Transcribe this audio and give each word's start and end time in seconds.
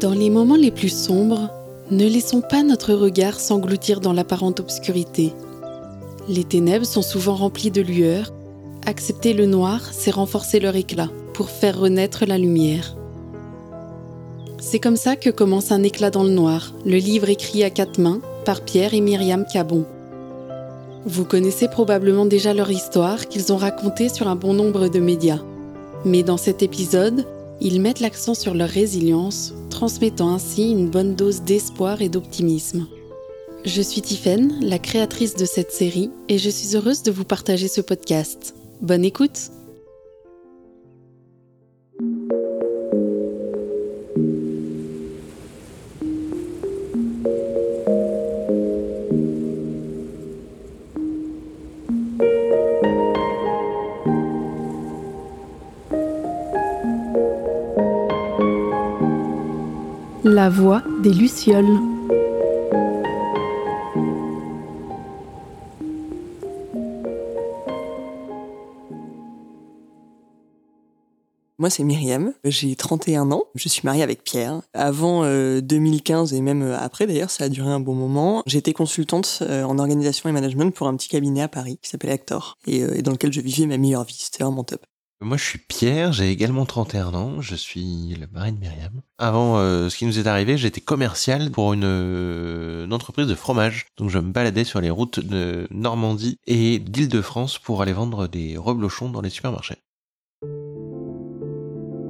Dans 0.00 0.12
les 0.12 0.30
moments 0.30 0.56
les 0.56 0.70
plus 0.70 0.88
sombres, 0.88 1.50
ne 1.90 2.06
laissons 2.06 2.40
pas 2.40 2.62
notre 2.62 2.94
regard 2.94 3.38
s'engloutir 3.38 4.00
dans 4.00 4.14
l'apparente 4.14 4.58
obscurité. 4.58 5.34
Les 6.26 6.44
ténèbres 6.44 6.86
sont 6.86 7.02
souvent 7.02 7.34
remplies 7.34 7.70
de 7.70 7.82
lueur. 7.82 8.32
Accepter 8.86 9.34
le 9.34 9.44
noir, 9.44 9.90
c'est 9.92 10.10
renforcer 10.10 10.58
leur 10.58 10.74
éclat 10.74 11.10
pour 11.34 11.50
faire 11.50 11.78
renaître 11.78 12.24
la 12.26 12.38
lumière. 12.38 12.96
C'est 14.58 14.78
comme 14.78 14.96
ça 14.96 15.16
que 15.16 15.28
commence 15.28 15.70
Un 15.70 15.82
éclat 15.82 16.08
dans 16.08 16.24
le 16.24 16.30
noir, 16.30 16.72
le 16.86 16.96
livre 16.96 17.28
écrit 17.28 17.62
à 17.62 17.68
quatre 17.68 18.00
mains 18.00 18.22
par 18.46 18.62
Pierre 18.62 18.94
et 18.94 19.02
Myriam 19.02 19.44
Cabon. 19.52 19.84
Vous 21.04 21.26
connaissez 21.26 21.68
probablement 21.68 22.24
déjà 22.24 22.54
leur 22.54 22.70
histoire 22.70 23.28
qu'ils 23.28 23.52
ont 23.52 23.58
racontée 23.58 24.08
sur 24.08 24.28
un 24.28 24.36
bon 24.36 24.54
nombre 24.54 24.88
de 24.88 24.98
médias. 24.98 25.42
Mais 26.06 26.22
dans 26.22 26.38
cet 26.38 26.62
épisode, 26.62 27.26
ils 27.60 27.82
mettent 27.82 28.00
l'accent 28.00 28.32
sur 28.32 28.54
leur 28.54 28.70
résilience, 28.70 29.52
transmettant 29.70 30.34
ainsi 30.34 30.70
une 30.70 30.90
bonne 30.90 31.14
dose 31.14 31.40
d'espoir 31.42 32.02
et 32.02 32.10
d'optimisme. 32.10 32.86
Je 33.64 33.80
suis 33.80 34.02
Tiffaine, 34.02 34.58
la 34.60 34.78
créatrice 34.78 35.34
de 35.34 35.44
cette 35.44 35.72
série, 35.72 36.10
et 36.28 36.38
je 36.38 36.50
suis 36.50 36.76
heureuse 36.76 37.02
de 37.02 37.10
vous 37.10 37.24
partager 37.24 37.68
ce 37.68 37.80
podcast. 37.80 38.54
Bonne 38.82 39.04
écoute 39.04 39.50
Voix 60.50 60.82
des 61.00 61.12
Lucioles. 61.12 61.78
Moi, 71.58 71.70
c'est 71.70 71.84
Myriam. 71.84 72.32
J'ai 72.42 72.74
31 72.74 73.30
ans. 73.30 73.44
Je 73.54 73.68
suis 73.68 73.82
mariée 73.84 74.02
avec 74.02 74.24
Pierre. 74.24 74.62
Avant 74.74 75.22
2015 75.22 76.32
euh, 76.32 76.36
et 76.36 76.40
même 76.40 76.62
euh, 76.62 76.76
après, 76.76 77.06
d'ailleurs, 77.06 77.30
ça 77.30 77.44
a 77.44 77.48
duré 77.48 77.70
un 77.70 77.78
bon 77.78 77.94
moment. 77.94 78.42
J'étais 78.46 78.72
consultante 78.72 79.38
euh, 79.42 79.62
en 79.62 79.78
organisation 79.78 80.28
et 80.28 80.32
management 80.32 80.72
pour 80.72 80.88
un 80.88 80.96
petit 80.96 81.08
cabinet 81.08 81.42
à 81.42 81.48
Paris 81.48 81.78
qui 81.80 81.88
s'appelle 81.88 82.10
Actor 82.10 82.58
et, 82.66 82.78
et 82.78 83.02
dans 83.02 83.12
lequel 83.12 83.32
je 83.32 83.40
vivais 83.40 83.66
ma 83.66 83.78
meilleure 83.78 84.04
vie. 84.04 84.18
C'était 84.18 84.42
vraiment 84.42 84.64
top. 84.64 84.84
Moi, 85.22 85.36
je 85.36 85.44
suis 85.44 85.58
Pierre, 85.58 86.12
j'ai 86.14 86.30
également 86.30 86.64
31 86.64 87.14
ans, 87.14 87.40
je 87.42 87.54
suis 87.54 88.16
le 88.18 88.26
mari 88.26 88.52
de 88.52 88.58
Myriam. 88.58 89.02
Avant 89.18 89.56
ce 89.58 89.94
qui 89.94 90.06
nous 90.06 90.18
est 90.18 90.26
arrivé, 90.26 90.56
j'étais 90.56 90.80
commercial 90.80 91.50
pour 91.50 91.74
une, 91.74 91.84
une, 91.84 92.92
entreprise 92.94 93.26
de 93.26 93.34
fromage. 93.34 93.86
Donc 93.98 94.08
je 94.08 94.18
me 94.18 94.32
baladais 94.32 94.64
sur 94.64 94.80
les 94.80 94.88
routes 94.88 95.20
de 95.20 95.68
Normandie 95.70 96.38
et 96.46 96.78
d'Île-de-France 96.78 97.58
pour 97.58 97.82
aller 97.82 97.92
vendre 97.92 98.28
des 98.28 98.56
reblochons 98.56 99.10
dans 99.10 99.20
les 99.20 99.28
supermarchés. 99.28 99.76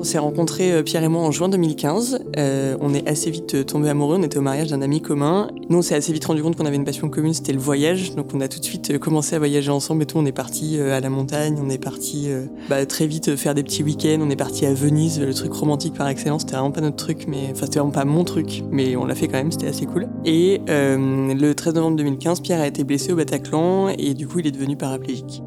On 0.01 0.03
s'est 0.03 0.19
rencontrés, 0.19 0.73
euh, 0.73 0.83
Pierre 0.83 1.05
et 1.05 1.09
moi, 1.09 1.21
en 1.21 1.31
juin 1.31 1.51
2015. 1.51 2.21
Euh, 2.39 2.75
on 2.81 2.95
est 2.95 3.07
assez 3.07 3.31
vite 3.31 3.55
euh, 3.55 3.65
tombés 3.65 3.91
amoureux. 3.91 4.17
On 4.19 4.23
était 4.23 4.39
au 4.39 4.41
mariage 4.41 4.69
d'un 4.69 4.81
ami 4.81 5.03
commun. 5.03 5.51
Nous, 5.69 5.77
on 5.77 5.83
s'est 5.83 5.95
assez 5.95 6.11
vite 6.11 6.25
rendu 6.25 6.43
compte 6.43 6.57
qu'on 6.57 6.65
avait 6.65 6.77
une 6.77 6.87
passion 6.87 7.11
commune, 7.11 7.35
c'était 7.35 7.53
le 7.53 7.59
voyage. 7.59 8.15
Donc, 8.15 8.29
on 8.33 8.41
a 8.41 8.49
tout 8.49 8.61
de 8.61 8.65
suite 8.65 8.97
commencé 8.99 9.37
à 9.37 9.39
voyager 9.39 9.71
ensemble 9.71 10.05
et 10.05 10.07
tout. 10.07 10.17
On 10.17 10.25
est 10.25 10.33
parti 10.33 10.81
à 10.81 11.01
la 11.01 11.11
montagne. 11.11 11.59
On 11.63 11.69
est 11.69 11.77
parti 11.77 12.29
bah, 12.71 12.87
très 12.87 13.07
vite 13.07 13.37
faire 13.37 13.55
des 13.55 13.63
petits 13.63 13.83
week-ends. 13.83 14.21
On 14.23 14.31
est 14.31 14.37
parti 14.37 14.65
à 14.65 14.73
Venise, 14.73 15.21
le 15.21 15.35
truc 15.35 15.53
romantique 15.53 15.93
par 15.93 16.09
excellence. 16.09 16.43
C'était 16.43 16.55
vraiment 16.55 16.71
pas 16.71 16.81
notre 16.81 16.97
truc, 16.97 17.27
mais 17.29 17.49
enfin, 17.51 17.67
c'était 17.67 17.81
vraiment 17.81 17.93
pas 17.93 18.07
mon 18.07 18.25
truc, 18.25 18.65
mais 18.71 18.97
on 18.97 19.05
l'a 19.05 19.15
fait 19.15 19.29
quand 19.29 19.37
même. 19.37 19.53
C'était 19.53 19.69
assez 19.69 19.85
cool. 19.85 20.09
Et 20.25 20.63
le 20.67 21.53
13 21.53 21.75
novembre 21.75 21.99
2015, 21.99 22.41
Pierre 22.41 22.61
a 22.61 22.67
été 22.67 22.85
blessé 22.85 23.13
au 23.13 23.17
Bataclan 23.17 23.89
et 23.91 24.15
du 24.15 24.27
coup, 24.27 24.39
il 24.39 24.47
est 24.47 24.51
devenu 24.51 24.79
paraplégique. 24.79 25.43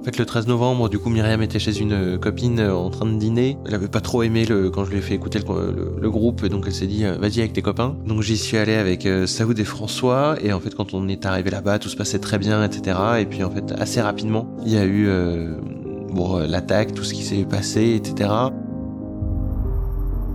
En 0.00 0.02
fait, 0.02 0.16
le 0.16 0.24
13 0.24 0.46
novembre, 0.46 0.88
du 0.88 0.98
coup, 0.98 1.10
Myriam 1.10 1.42
était 1.42 1.58
chez 1.58 1.78
une 1.78 1.92
euh, 1.92 2.18
copine 2.18 2.58
euh, 2.58 2.74
en 2.74 2.88
train 2.88 3.04
de 3.04 3.18
dîner. 3.18 3.58
Elle 3.66 3.74
avait 3.74 3.86
pas 3.86 4.00
trop 4.00 4.22
aimé 4.22 4.46
le, 4.46 4.70
quand 4.70 4.86
je 4.86 4.92
lui 4.92 4.96
ai 4.96 5.02
fait 5.02 5.12
écouter 5.12 5.40
le, 5.40 6.10
groupe, 6.10 6.46
donc 6.46 6.64
elle 6.66 6.72
s'est 6.72 6.86
dit 6.86 7.04
euh, 7.04 7.18
vas-y 7.18 7.40
avec 7.40 7.52
tes 7.52 7.60
copains. 7.60 7.94
Donc 8.06 8.22
j'y 8.22 8.38
suis 8.38 8.56
allé 8.56 8.74
avec 8.76 9.06
Saoud 9.26 9.58
et 9.58 9.64
François, 9.64 10.36
et 10.42 10.54
en 10.54 10.60
fait, 10.60 10.74
quand 10.74 10.94
on 10.94 11.06
est 11.08 11.26
arrivé 11.26 11.50
là-bas, 11.50 11.78
tout 11.78 11.90
se 11.90 11.96
passait 11.96 12.18
très 12.18 12.38
bien, 12.38 12.64
etc. 12.64 12.98
Et 13.20 13.26
puis 13.26 13.44
en 13.44 13.50
fait, 13.50 13.72
assez 13.78 14.00
rapidement, 14.00 14.48
il 14.64 14.72
y 14.72 14.78
a 14.78 14.86
eu 14.86 15.08
l'attaque, 16.48 16.94
tout 16.94 17.04
ce 17.04 17.12
qui 17.12 17.22
s'est 17.22 17.44
passé, 17.44 17.94
etc 17.94 18.30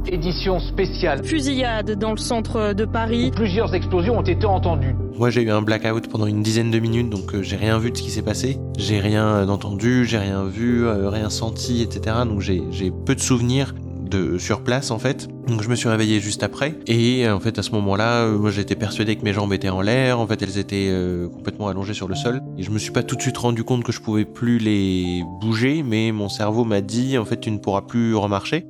édition 0.07 0.59
spéciale. 0.59 1.23
Fusillade 1.23 1.97
dans 1.97 2.11
le 2.11 2.17
centre 2.17 2.73
de 2.73 2.85
Paris. 2.85 3.31
plusieurs 3.35 3.73
explosions 3.73 4.17
ont 4.19 4.23
été 4.23 4.45
entendues. 4.45 4.95
Moi 5.17 5.29
j'ai 5.29 5.41
eu 5.41 5.49
un 5.49 5.61
blackout 5.61 6.07
pendant 6.07 6.25
une 6.25 6.43
dizaine 6.43 6.71
de 6.71 6.79
minutes 6.79 7.09
donc 7.09 7.33
euh, 7.33 7.41
j'ai 7.41 7.55
rien 7.55 7.79
vu 7.79 7.91
de 7.91 7.97
ce 7.97 8.03
qui 8.03 8.11
s'est 8.11 8.21
passé. 8.21 8.59
J'ai 8.77 8.99
rien 8.99 9.27
euh, 9.27 9.47
entendu, 9.47 10.05
j'ai 10.05 10.17
rien 10.17 10.45
vu, 10.45 10.85
euh, 10.85 11.09
rien 11.09 11.29
senti, 11.29 11.81
etc. 11.81 12.17
Donc 12.27 12.41
j'ai 12.41 12.91
peu 13.05 13.15
de 13.15 13.21
souvenirs 13.21 13.73
de 14.09 14.37
sur 14.37 14.61
place 14.61 14.91
en 14.91 14.99
fait. 14.99 15.27
Donc 15.47 15.61
je 15.61 15.69
me 15.69 15.75
suis 15.75 15.89
réveillé 15.89 16.19
juste 16.19 16.43
après 16.43 16.75
et 16.87 17.27
en 17.29 17.39
fait 17.39 17.57
à 17.57 17.63
ce 17.63 17.71
moment-là, 17.71 18.27
moi 18.27 18.51
j'étais 18.51 18.75
persuadé 18.75 19.15
que 19.15 19.23
mes 19.23 19.33
jambes 19.33 19.53
étaient 19.53 19.69
en 19.69 19.81
l'air, 19.81 20.19
en 20.19 20.27
fait 20.27 20.41
elles 20.41 20.57
étaient 20.57 20.93
complètement 21.33 21.69
allongées 21.69 21.93
sur 21.95 22.07
le 22.07 22.15
sol 22.15 22.41
et 22.57 22.63
je 22.63 22.69
me 22.69 22.77
suis 22.77 22.91
pas 22.91 23.03
tout 23.03 23.15
de 23.15 23.21
suite 23.21 23.37
rendu 23.37 23.63
compte 23.63 23.83
que 23.83 23.91
je 23.91 24.01
pouvais 24.01 24.25
plus 24.25 24.59
les 24.59 25.23
bouger 25.41 25.83
mais 25.83 26.11
mon 26.11 26.29
cerveau 26.29 26.65
m'a 26.65 26.81
dit 26.81 27.17
en 27.17 27.25
fait 27.25 27.39
tu 27.39 27.49
ne 27.49 27.57
pourras 27.57 27.81
plus 27.81 28.15
remarcher. 28.15 28.65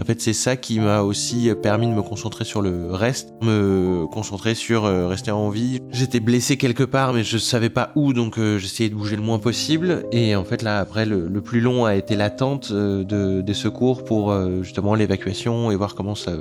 En 0.00 0.04
fait, 0.04 0.20
c'est 0.20 0.32
ça 0.32 0.56
qui 0.56 0.78
m'a 0.78 1.02
aussi 1.02 1.50
permis 1.60 1.88
de 1.88 1.92
me 1.92 2.02
concentrer 2.02 2.44
sur 2.44 2.62
le 2.62 2.92
reste, 2.92 3.34
me 3.42 4.06
concentrer 4.06 4.54
sur 4.54 4.84
euh, 4.84 5.08
rester 5.08 5.32
en 5.32 5.50
vie. 5.50 5.80
J'étais 5.90 6.20
blessé 6.20 6.56
quelque 6.56 6.84
part, 6.84 7.12
mais 7.12 7.24
je 7.24 7.36
savais 7.36 7.68
pas 7.68 7.90
où, 7.96 8.12
donc 8.12 8.38
euh, 8.38 8.58
j'essayais 8.58 8.90
de 8.90 8.94
bouger 8.94 9.16
le 9.16 9.22
moins 9.22 9.40
possible. 9.40 10.04
Et 10.12 10.36
en 10.36 10.44
fait, 10.44 10.62
là, 10.62 10.78
après, 10.78 11.04
le, 11.04 11.28
plus 11.40 11.60
long 11.60 11.84
a 11.84 11.96
été 11.96 12.14
l'attente 12.14 12.70
euh, 12.70 13.02
de, 13.02 13.40
des 13.40 13.54
secours 13.54 14.04
pour 14.04 14.34
justement 14.62 14.94
l'évacuation 14.94 15.70
et 15.70 15.76
voir 15.76 15.94
comment 15.94 16.14
ça, 16.14 16.32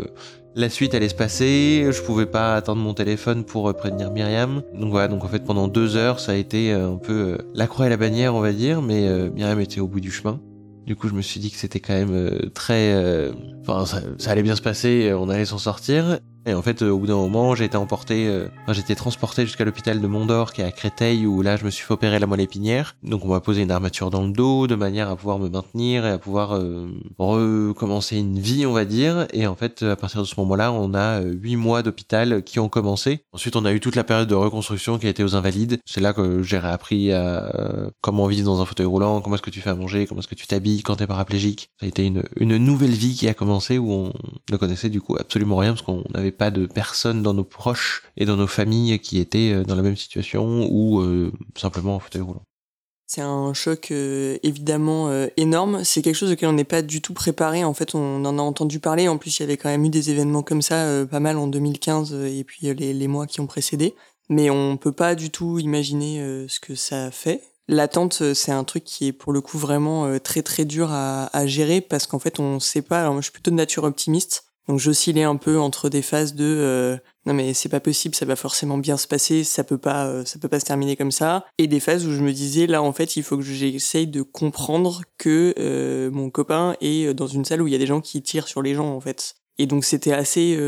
la 0.55 0.69
suite 0.69 0.93
allait 0.93 1.09
se 1.09 1.15
passer. 1.15 1.87
Je 1.91 2.01
pouvais 2.01 2.25
pas 2.27 2.55
attendre 2.55 2.81
mon 2.81 2.93
téléphone 2.93 3.43
pour 3.43 3.73
prévenir 3.73 4.11
Myriam. 4.11 4.61
Donc 4.75 4.91
voilà, 4.91 5.07
donc 5.07 5.23
en 5.23 5.27
fait, 5.27 5.43
pendant 5.43 5.67
deux 5.67 5.95
heures, 5.95 6.19
ça 6.19 6.33
a 6.33 6.35
été 6.35 6.71
un 6.71 6.97
peu 6.97 7.37
la 7.55 7.65
croix 7.65 7.87
et 7.87 7.89
la 7.89 7.97
bannière, 7.97 8.35
on 8.35 8.41
va 8.41 8.53
dire, 8.53 8.81
mais 8.81 9.29
Myriam 9.29 9.59
était 9.59 9.79
au 9.79 9.87
bout 9.87 9.99
du 9.99 10.11
chemin. 10.11 10.39
Du 10.87 10.95
coup, 10.95 11.09
je 11.09 11.13
me 11.13 11.21
suis 11.21 11.41
dit 11.41 11.51
que 11.51 11.57
c'était 11.57 11.81
quand 11.81 11.93
même 11.93 12.13
euh, 12.13 12.49
très... 12.53 12.93
Euh, 12.93 13.33
enfin, 13.61 13.85
ça, 13.85 14.01
ça, 14.17 14.31
allait 14.31 14.41
bien 14.41 14.55
se 14.55 14.61
passer, 14.61 15.13
on 15.13 15.27
allait 15.27 15.43
s'en 15.43 15.57
sortir. 15.57 16.19
Et 16.47 16.53
en 16.53 16.61
fait, 16.61 16.81
euh, 16.81 16.91
au 16.91 16.97
bout 16.97 17.07
d'un 17.07 17.17
moment, 17.17 17.55
j'ai 17.55 17.65
été 17.65 17.75
emporté, 17.75 18.25
euh, 18.25 18.47
été 18.69 18.95
transporté 18.95 19.45
jusqu'à 19.45 19.65
l'hôpital 19.65 19.99
de 19.99 20.07
Mondor, 20.07 20.53
qui 20.53 20.61
est 20.61 20.63
à 20.63 20.71
Créteil, 20.71 21.25
où 21.25 21.41
là, 21.41 21.57
je 21.57 21.65
me 21.65 21.69
suis 21.69 21.83
fait 21.83 21.93
opérer 21.93 22.19
la 22.19 22.25
moelle 22.25 22.39
épinière. 22.39 22.95
Donc, 23.03 23.25
on 23.25 23.27
m'a 23.27 23.41
posé 23.41 23.63
une 23.63 23.71
armature 23.71 24.09
dans 24.11 24.23
le 24.23 24.31
dos, 24.31 24.65
de 24.65 24.75
manière 24.75 25.09
à 25.09 25.17
pouvoir 25.17 25.39
me 25.39 25.49
maintenir 25.49 26.05
et 26.05 26.11
à 26.11 26.17
pouvoir 26.17 26.55
euh, 26.55 26.87
recommencer 27.17 28.15
une 28.15 28.39
vie, 28.39 28.65
on 28.65 28.71
va 28.71 28.85
dire. 28.85 29.27
Et 29.33 29.45
en 29.45 29.55
fait, 29.57 29.83
à 29.83 29.97
partir 29.97 30.21
de 30.21 30.25
ce 30.25 30.35
moment-là, 30.37 30.71
on 30.71 30.93
a 30.93 31.19
huit 31.19 31.57
mois 31.57 31.83
d'hôpital 31.83 32.41
qui 32.43 32.61
ont 32.61 32.69
commencé. 32.69 33.25
Ensuite, 33.33 33.57
on 33.57 33.65
a 33.65 33.73
eu 33.73 33.81
toute 33.81 33.97
la 33.97 34.05
période 34.05 34.29
de 34.29 34.35
reconstruction 34.35 34.99
qui 34.99 35.07
a 35.07 35.09
été 35.09 35.25
aux 35.25 35.35
Invalides. 35.35 35.79
C'est 35.85 35.99
là 35.99 36.13
que 36.13 36.43
j'ai 36.43 36.59
réappris 36.59 37.11
à 37.11 37.51
comment 37.99 38.27
vivre 38.27 38.45
dans 38.45 38.61
un 38.61 38.65
fauteuil 38.65 38.85
roulant, 38.85 39.19
comment 39.19 39.35
est-ce 39.35 39.43
que 39.43 39.49
tu 39.49 39.59
fais 39.59 39.71
à 39.71 39.75
manger, 39.75 40.05
comment 40.05 40.21
est-ce 40.21 40.29
que 40.29 40.35
tu 40.35 40.47
t'habilles 40.47 40.81
quand 40.81 40.95
t'es 40.95 41.07
paraplégique. 41.07 41.71
Ça 41.79 41.85
a 41.85 41.89
été 41.89 42.05
une, 42.05 42.23
une 42.37 42.55
nouvelle 42.55 42.91
vie 42.91 43.15
qui 43.15 43.27
a 43.27 43.33
commencé 43.33 43.77
où 43.77 43.91
on 43.91 44.13
ne 44.49 44.57
connaissait 44.57 44.89
du 44.89 45.01
coup 45.01 45.17
absolument 45.19 45.57
rien 45.57 45.73
parce 45.73 45.81
qu'on 45.81 46.03
avait 46.13 46.36
pas 46.37 46.51
de 46.51 46.65
personnes 46.65 47.23
dans 47.23 47.33
nos 47.33 47.43
proches 47.43 48.03
et 48.15 48.25
dans 48.25 48.35
nos 48.35 48.47
familles 48.47 48.99
qui 48.99 49.19
étaient 49.19 49.53
euh, 49.53 49.63
dans 49.63 49.75
la 49.75 49.81
même 49.81 49.97
situation 49.97 50.67
ou 50.69 51.01
euh, 51.01 51.31
simplement 51.57 51.95
en 51.95 51.99
fauteuil 51.99 52.21
roulant. 52.21 52.41
C'est 53.07 53.21
un 53.21 53.53
choc 53.53 53.91
euh, 53.91 54.37
évidemment 54.43 55.09
énorme. 55.37 55.85
C'est 55.85 56.01
quelque 56.01 56.15
chose 56.15 56.31
auquel 56.33 56.49
on 56.49 56.53
n'est 56.53 56.65
pas 56.65 56.81
du 56.81 57.01
tout 57.01 57.13
préparé. 57.13 57.63
En 57.63 57.73
fait, 57.73 57.95
on 57.95 58.25
en 58.25 58.37
a 58.37 58.41
entendu 58.41 58.79
parler. 58.79 59.07
En 59.07 59.17
plus, 59.17 59.39
il 59.39 59.43
y 59.43 59.45
avait 59.45 59.55
quand 59.55 59.69
même 59.69 59.85
eu 59.85 59.89
des 59.89 60.09
événements 60.11 60.43
comme 60.43 60.61
ça, 60.61 61.05
pas 61.09 61.21
mal 61.21 61.37
en 61.37 61.47
2015 61.47 62.13
et 62.13 62.43
puis 62.43 62.73
les, 62.73 63.07
mois 63.07 63.25
qui 63.25 63.39
ont 63.39 63.47
précédé. 63.47 63.95
Mais 64.27 64.49
on 64.49 64.75
peut 64.75 64.91
pas 64.91 65.15
du 65.15 65.29
tout 65.29 65.57
imaginer 65.57 66.45
ce 66.49 66.59
que 66.59 66.75
ça 66.75 67.09
fait. 67.09 67.43
L'attente, 67.69 68.33
c'est 68.33 68.51
un 68.51 68.65
truc 68.65 68.83
qui 68.83 69.07
est 69.07 69.13
pour 69.13 69.31
le 69.31 69.39
coup 69.39 69.57
vraiment 69.57 70.19
très 70.19 70.41
très 70.41 70.65
dur 70.65 70.89
à, 70.91 71.45
gérer 71.45 71.79
parce 71.79 72.07
qu'en 72.07 72.19
fait, 72.19 72.41
on 72.41 72.59
sait 72.59 72.81
pas. 72.81 72.99
Alors 72.99 73.15
je 73.15 73.21
suis 73.21 73.31
plutôt 73.31 73.51
de 73.51 73.55
nature 73.55 73.85
optimiste. 73.85 74.46
Donc 74.67 74.79
j'oscillais 74.79 75.23
un 75.23 75.37
peu 75.37 75.57
entre 75.59 75.87
des 75.87 76.01
phases 76.01 76.35
de 76.35 76.43
euh, 76.45 76.97
non 77.25 77.33
mais 77.33 77.53
c'est 77.53 77.69
pas 77.69 77.79
possible, 77.79 78.15
ça 78.15 78.25
va 78.25 78.35
forcément 78.35 78.77
bien 78.77 78.97
se 78.97 79.07
passer, 79.07 79.45
ça 79.45 79.63
peut 79.63 79.77
pas 79.77 80.07
euh, 80.07 80.25
ça 80.25 80.39
peut 80.39 80.49
pas 80.49 80.59
se 80.59 80.65
terminer 80.65 80.97
comme 80.97 81.11
ça 81.11 81.45
et 81.57 81.67
des 81.67 81.79
phases 81.79 82.05
où 82.05 82.11
je 82.11 82.21
me 82.21 82.33
disais 82.33 82.67
là 82.67 82.83
en 82.83 82.91
fait, 82.91 83.15
il 83.15 83.23
faut 83.23 83.37
que 83.37 83.43
j'essaye 83.43 84.07
de 84.07 84.21
comprendre 84.21 85.03
que 85.17 85.53
euh, 85.57 86.11
mon 86.11 86.29
copain 86.29 86.75
est 86.81 87.13
dans 87.13 87.27
une 87.27 87.45
salle 87.45 87.61
où 87.61 87.67
il 87.67 87.71
y 87.71 87.75
a 87.75 87.79
des 87.79 87.87
gens 87.87 88.01
qui 88.01 88.21
tirent 88.21 88.47
sur 88.47 88.61
les 88.61 88.75
gens 88.75 88.93
en 88.93 88.99
fait. 88.99 89.35
Et 89.57 89.67
donc 89.67 89.85
c'était 89.85 90.13
assez 90.13 90.59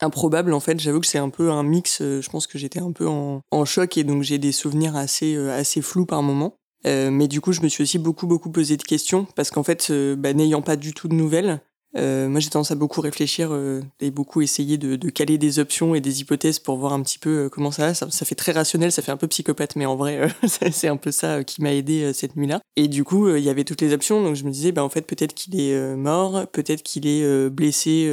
improbable 0.00 0.52
en 0.52 0.60
fait, 0.60 0.78
j'avoue 0.78 1.00
que 1.00 1.06
c'est 1.06 1.18
un 1.18 1.30
peu 1.30 1.50
un 1.50 1.64
mix, 1.64 2.00
je 2.00 2.28
pense 2.28 2.46
que 2.46 2.58
j'étais 2.58 2.78
un 2.78 2.92
peu 2.92 3.08
en, 3.08 3.40
en, 3.50 3.64
choc 3.64 3.96
et 3.96 4.04
donc 4.04 4.22
j'ai 4.22 4.38
des 4.38 4.52
souvenirs 4.52 4.94
assez 4.94 5.36
assez 5.36 5.82
flous 5.82 6.06
par 6.06 6.22
moment. 6.22 6.56
mais 6.84 7.26
du 7.26 7.40
coup, 7.40 7.50
je 7.50 7.62
me 7.62 7.68
suis 7.68 7.82
aussi 7.82 7.98
beaucoup 7.98 8.28
beaucoup 8.28 8.52
posé 8.52 8.76
de 8.76 8.84
questions 8.84 9.26
parce 9.34 9.50
qu'en 9.50 9.64
fait, 9.64 9.90
bah, 10.16 10.32
n'ayant 10.32 10.62
pas 10.62 10.76
du 10.76 10.94
tout 10.94 11.08
de 11.08 11.14
nouvelles, 11.14 11.60
Euh, 11.96 12.28
moi, 12.28 12.40
j'ai 12.40 12.50
tendance 12.50 12.70
à 12.70 12.74
beaucoup 12.74 13.00
réfléchir 13.00 13.52
euh, 13.52 13.82
et 14.00 14.10
beaucoup 14.10 14.42
essayer 14.42 14.76
de, 14.76 14.96
caler 15.08 15.38
des 15.38 15.58
options 15.58 15.94
et 15.94 16.00
des 16.00 16.20
hypothèses 16.20 16.58
pour 16.58 16.76
voir 16.76 16.92
un 16.92 17.02
petit 17.02 17.18
peu 17.18 17.46
euh, 17.46 17.48
comment 17.48 17.70
ça. 17.70 17.94
Ça, 17.94 18.10
ça, 18.10 18.24
fait 18.24 18.34
très 18.34 18.52
rationnel, 18.52 18.92
ça 18.92 19.02
fait 19.02 19.12
un 19.12 19.16
peu 19.16 19.26
psychopathe, 19.28 19.76
mais 19.76 19.86
en 19.86 19.96
vrai, 19.96 20.28
c'est 20.72 20.88
un 20.88 20.96
peu 20.96 21.10
ça 21.10 21.44
qui 21.44 21.62
m'a 21.62 21.72
aidé 21.72 22.12
cette 22.12 22.36
nuit-là. 22.36 22.60
Et 22.76 22.88
du 22.88 23.04
coup, 23.04 23.34
il 23.34 23.42
y 23.42 23.48
avait 23.48 23.64
toutes 23.64 23.80
les 23.80 23.92
options, 23.92 24.22
donc 24.22 24.36
je 24.36 24.44
me 24.44 24.50
disais, 24.50 24.72
bah, 24.72 24.84
en 24.84 24.88
fait, 24.88 25.02
peut-être 25.02 25.34
qu'il 25.34 25.58
est 25.58 25.96
mort, 25.96 26.46
peut-être 26.48 26.82
qu'il 26.82 27.06
est 27.06 27.50
blessé 27.50 28.10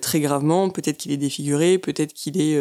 très 0.00 0.20
gravement, 0.20 0.70
peut-être 0.70 0.96
qu'il 0.96 1.12
est 1.12 1.18
défiguré, 1.18 1.78
peut-être 1.78 2.14
qu'il 2.14 2.40
est 2.40 2.58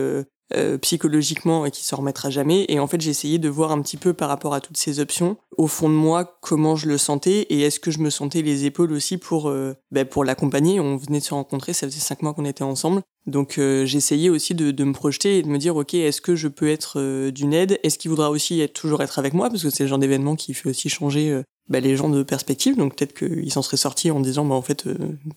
euh, 0.53 0.77
psychologiquement 0.77 1.65
et 1.65 1.71
qui 1.71 1.83
s'en 1.83 1.97
remettra 1.97 2.29
jamais. 2.29 2.65
Et 2.67 2.79
en 2.79 2.87
fait, 2.87 3.01
j'ai 3.01 3.09
essayé 3.09 3.39
de 3.39 3.49
voir 3.49 3.71
un 3.71 3.81
petit 3.81 3.97
peu 3.97 4.13
par 4.13 4.29
rapport 4.29 4.53
à 4.53 4.61
toutes 4.61 4.77
ces 4.77 4.99
options, 4.99 5.37
au 5.57 5.67
fond 5.67 5.89
de 5.89 5.95
moi, 5.95 6.37
comment 6.41 6.75
je 6.75 6.87
le 6.87 6.97
sentais 6.97 7.41
et 7.49 7.61
est-ce 7.61 7.79
que 7.79 7.91
je 7.91 7.99
me 7.99 8.09
sentais 8.09 8.41
les 8.41 8.65
épaules 8.65 8.91
aussi 8.91 9.17
pour 9.17 9.49
euh, 9.49 9.75
bah, 9.91 10.05
pour 10.05 10.23
l'accompagner. 10.23 10.79
On 10.79 10.97
venait 10.97 11.19
de 11.19 11.23
se 11.23 11.33
rencontrer, 11.33 11.73
ça 11.73 11.87
faisait 11.87 11.99
cinq 11.99 12.21
mois 12.21 12.33
qu'on 12.33 12.45
était 12.45 12.63
ensemble. 12.63 13.01
Donc 13.25 13.57
euh, 13.57 13.85
j'essayais 13.85 14.29
aussi 14.29 14.53
de, 14.53 14.71
de, 14.71 14.83
me 14.83 14.93
projeter 14.93 15.39
et 15.39 15.43
de 15.43 15.47
me 15.47 15.57
dire 15.57 15.75
ok 15.75 15.93
est-ce 15.93 16.21
que 16.21 16.35
je 16.35 16.47
peux 16.47 16.69
être 16.69 16.99
euh, 16.99 17.31
d'une 17.31 17.53
aide? 17.53 17.79
Est-ce 17.83 17.97
qu'il 17.97 18.09
voudra 18.09 18.29
aussi 18.29 18.59
être, 18.61 18.73
toujours 18.73 19.01
être 19.01 19.19
avec 19.19 19.33
moi? 19.33 19.49
Parce 19.49 19.63
que 19.63 19.69
c'est 19.69 19.83
le 19.83 19.89
genre 19.89 19.99
d'événement 19.99 20.35
qui 20.35 20.53
fait 20.53 20.69
aussi 20.69 20.89
changer 20.89 21.41
bah, 21.69 21.79
les 21.79 21.95
gens 21.95 22.09
de 22.09 22.23
perspective. 22.23 22.75
Donc 22.75 22.95
peut-être 22.95 23.13
qu'il 23.13 23.51
s'en 23.51 23.61
serait 23.61 23.77
sorti 23.77 24.11
en 24.11 24.19
disant 24.19 24.45
bah 24.45 24.55
en 24.55 24.61
fait 24.61 24.87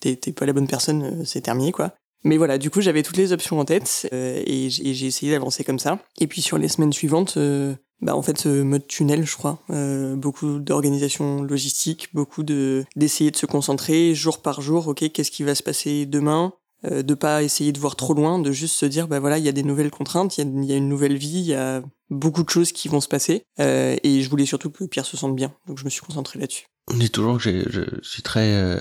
t'es 0.00 0.16
pas 0.32 0.46
la 0.46 0.52
bonne 0.52 0.68
personne, 0.68 1.24
c'est 1.24 1.42
terminé 1.42 1.72
quoi. 1.72 1.94
Mais 2.26 2.38
voilà, 2.38 2.58
du 2.58 2.70
coup, 2.70 2.80
j'avais 2.80 3.04
toutes 3.04 3.18
les 3.18 3.32
options 3.32 3.60
en 3.60 3.64
tête 3.64 4.08
euh, 4.12 4.42
et 4.44 4.68
j'ai 4.68 5.06
essayé 5.06 5.30
d'avancer 5.30 5.62
comme 5.62 5.78
ça. 5.78 6.00
Et 6.18 6.26
puis 6.26 6.42
sur 6.42 6.58
les 6.58 6.66
semaines 6.66 6.92
suivantes, 6.92 7.34
euh, 7.36 7.76
bah 8.00 8.16
en 8.16 8.22
fait, 8.22 8.46
mode 8.46 8.88
tunnel, 8.88 9.24
je 9.24 9.36
crois. 9.36 9.62
Euh, 9.70 10.16
beaucoup 10.16 10.58
d'organisation 10.58 11.44
logistique, 11.44 12.08
beaucoup 12.14 12.42
de 12.42 12.84
d'essayer 12.96 13.30
de 13.30 13.36
se 13.36 13.46
concentrer 13.46 14.12
jour 14.16 14.42
par 14.42 14.60
jour. 14.60 14.88
Ok, 14.88 15.08
qu'est-ce 15.12 15.30
qui 15.30 15.44
va 15.44 15.54
se 15.54 15.62
passer 15.62 16.04
demain? 16.04 16.52
De 16.82 17.14
pas 17.14 17.42
essayer 17.42 17.72
de 17.72 17.80
voir 17.80 17.96
trop 17.96 18.14
loin, 18.14 18.38
de 18.38 18.52
juste 18.52 18.76
se 18.76 18.86
dire, 18.86 19.08
bah 19.08 19.18
voilà, 19.18 19.38
il 19.38 19.44
y 19.44 19.48
a 19.48 19.52
des 19.52 19.64
nouvelles 19.64 19.90
contraintes, 19.90 20.38
il 20.38 20.62
y, 20.62 20.66
y 20.66 20.72
a, 20.72 20.76
une 20.76 20.88
nouvelle 20.88 21.16
vie, 21.16 21.38
il 21.40 21.46
y 21.46 21.54
a 21.54 21.82
beaucoup 22.10 22.44
de 22.44 22.50
choses 22.50 22.70
qui 22.70 22.86
vont 22.86 23.00
se 23.00 23.08
passer. 23.08 23.42
Et 23.58 24.20
je 24.22 24.30
voulais 24.30 24.46
surtout 24.46 24.70
que 24.70 24.84
Pierre 24.84 25.06
se 25.06 25.16
sente 25.16 25.34
bien, 25.34 25.52
donc 25.66 25.78
je 25.78 25.84
me 25.84 25.90
suis 25.90 26.02
concentré 26.02 26.38
là-dessus. 26.38 26.66
On 26.88 26.96
dit 26.96 27.10
toujours 27.10 27.38
que 27.38 27.42
je 27.42 27.82
suis 28.02 28.22
très 28.22 28.78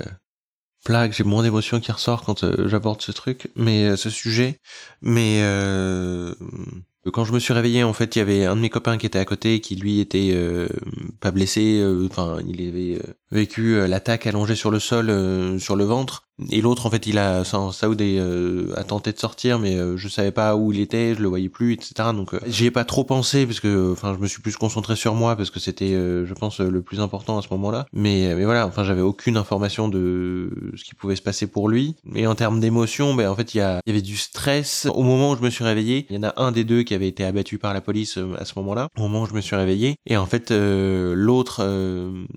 j'ai 1.11 1.23
moins 1.23 1.43
d'émotion 1.43 1.79
qui 1.79 1.91
ressort 1.91 2.23
quand 2.23 2.43
euh, 2.43 2.67
j'aborde 2.67 3.01
ce 3.01 3.11
truc, 3.11 3.49
mais 3.55 3.85
euh, 3.85 3.95
ce 3.95 4.09
sujet. 4.09 4.59
Mais 5.01 5.39
euh, 5.41 6.33
quand 7.11 7.25
je 7.25 7.33
me 7.33 7.39
suis 7.39 7.53
réveillé, 7.53 7.83
en 7.83 7.93
fait, 7.93 8.15
il 8.15 8.19
y 8.19 8.21
avait 8.21 8.45
un 8.45 8.55
de 8.55 8.61
mes 8.61 8.69
copains 8.69 8.97
qui 8.97 9.05
était 9.05 9.19
à 9.19 9.25
côté, 9.25 9.61
qui 9.61 9.75
lui 9.75 9.99
était 9.99 10.35
pas 11.21 11.31
blessé, 11.31 11.83
enfin, 12.09 12.39
il 12.47 12.67
avait 12.67 12.99
vécu 13.35 13.87
l'attaque 13.87 14.25
allongé 14.27 14.55
sur 14.55 14.71
le 14.71 14.79
sol, 14.79 15.59
sur 15.59 15.75
le 15.75 15.83
ventre. 15.83 16.25
Et 16.51 16.59
l'autre, 16.59 16.85
en 16.85 16.89
fait, 16.89 17.07
il 17.07 17.17
a, 17.17 17.43
Saoud 17.45 18.01
euh, 18.01 18.73
a 18.75 18.83
tenté 18.83 19.13
de 19.13 19.19
sortir, 19.19 19.57
mais 19.57 19.75
euh, 19.75 19.95
je 19.95 20.09
savais 20.09 20.31
pas 20.31 20.57
où 20.57 20.73
il 20.73 20.81
était, 20.81 21.15
je 21.15 21.21
le 21.21 21.29
voyais 21.29 21.47
plus, 21.47 21.73
etc. 21.73 22.09
Donc, 22.13 22.33
euh, 22.33 22.39
j'y 22.45 22.65
ai 22.65 22.71
pas 22.71 22.83
trop 22.83 23.05
pensé 23.05 23.45
parce 23.45 23.61
que, 23.61 23.93
enfin, 23.93 24.13
je 24.13 24.19
me 24.19 24.27
suis 24.27 24.41
plus 24.41 24.57
concentré 24.57 24.97
sur 24.97 25.15
moi 25.15 25.37
parce 25.37 25.49
que 25.49 25.61
c'était, 25.61 25.93
je 25.93 26.33
pense, 26.33 26.59
le 26.59 26.81
plus 26.81 26.99
important 26.99 27.37
à 27.37 27.41
ce 27.41 27.47
moment-là. 27.51 27.85
Mais, 27.93 28.35
mais 28.35 28.43
voilà, 28.43 28.67
enfin, 28.67 28.83
j'avais 28.83 29.01
aucune 29.01 29.37
information 29.37 29.87
de 29.87 30.73
ce 30.75 30.83
qui 30.83 30.93
pouvait 30.93 31.15
se 31.15 31.21
passer 31.21 31.47
pour 31.47 31.69
lui. 31.69 31.95
Et 32.15 32.27
en 32.27 32.35
termes 32.35 32.59
d'émotion, 32.59 33.13
ben, 33.13 33.29
en 33.29 33.35
fait, 33.35 33.55
il 33.55 33.59
y, 33.59 33.61
a, 33.61 33.79
il 33.85 33.91
y 33.91 33.93
avait 33.93 34.01
du 34.01 34.17
stress. 34.17 34.87
Au 34.93 35.03
moment 35.03 35.31
où 35.31 35.37
je 35.37 35.41
me 35.41 35.49
suis 35.49 35.63
réveillé, 35.63 36.05
il 36.09 36.17
y 36.17 36.19
en 36.19 36.23
a 36.23 36.33
un 36.35 36.51
des 36.51 36.65
deux 36.65 36.83
qui 36.83 36.93
avait 36.93 37.07
été 37.07 37.23
abattu 37.23 37.57
par 37.57 37.73
la 37.73 37.79
police 37.79 38.19
à 38.37 38.43
ce 38.43 38.53
moment-là. 38.57 38.89
Au 38.97 39.01
moment 39.03 39.21
où 39.21 39.25
je 39.25 39.33
me 39.33 39.41
suis 39.41 39.55
réveillé, 39.55 39.95
et 40.05 40.17
en 40.17 40.25
fait, 40.25 40.51
l'autre 40.51 41.65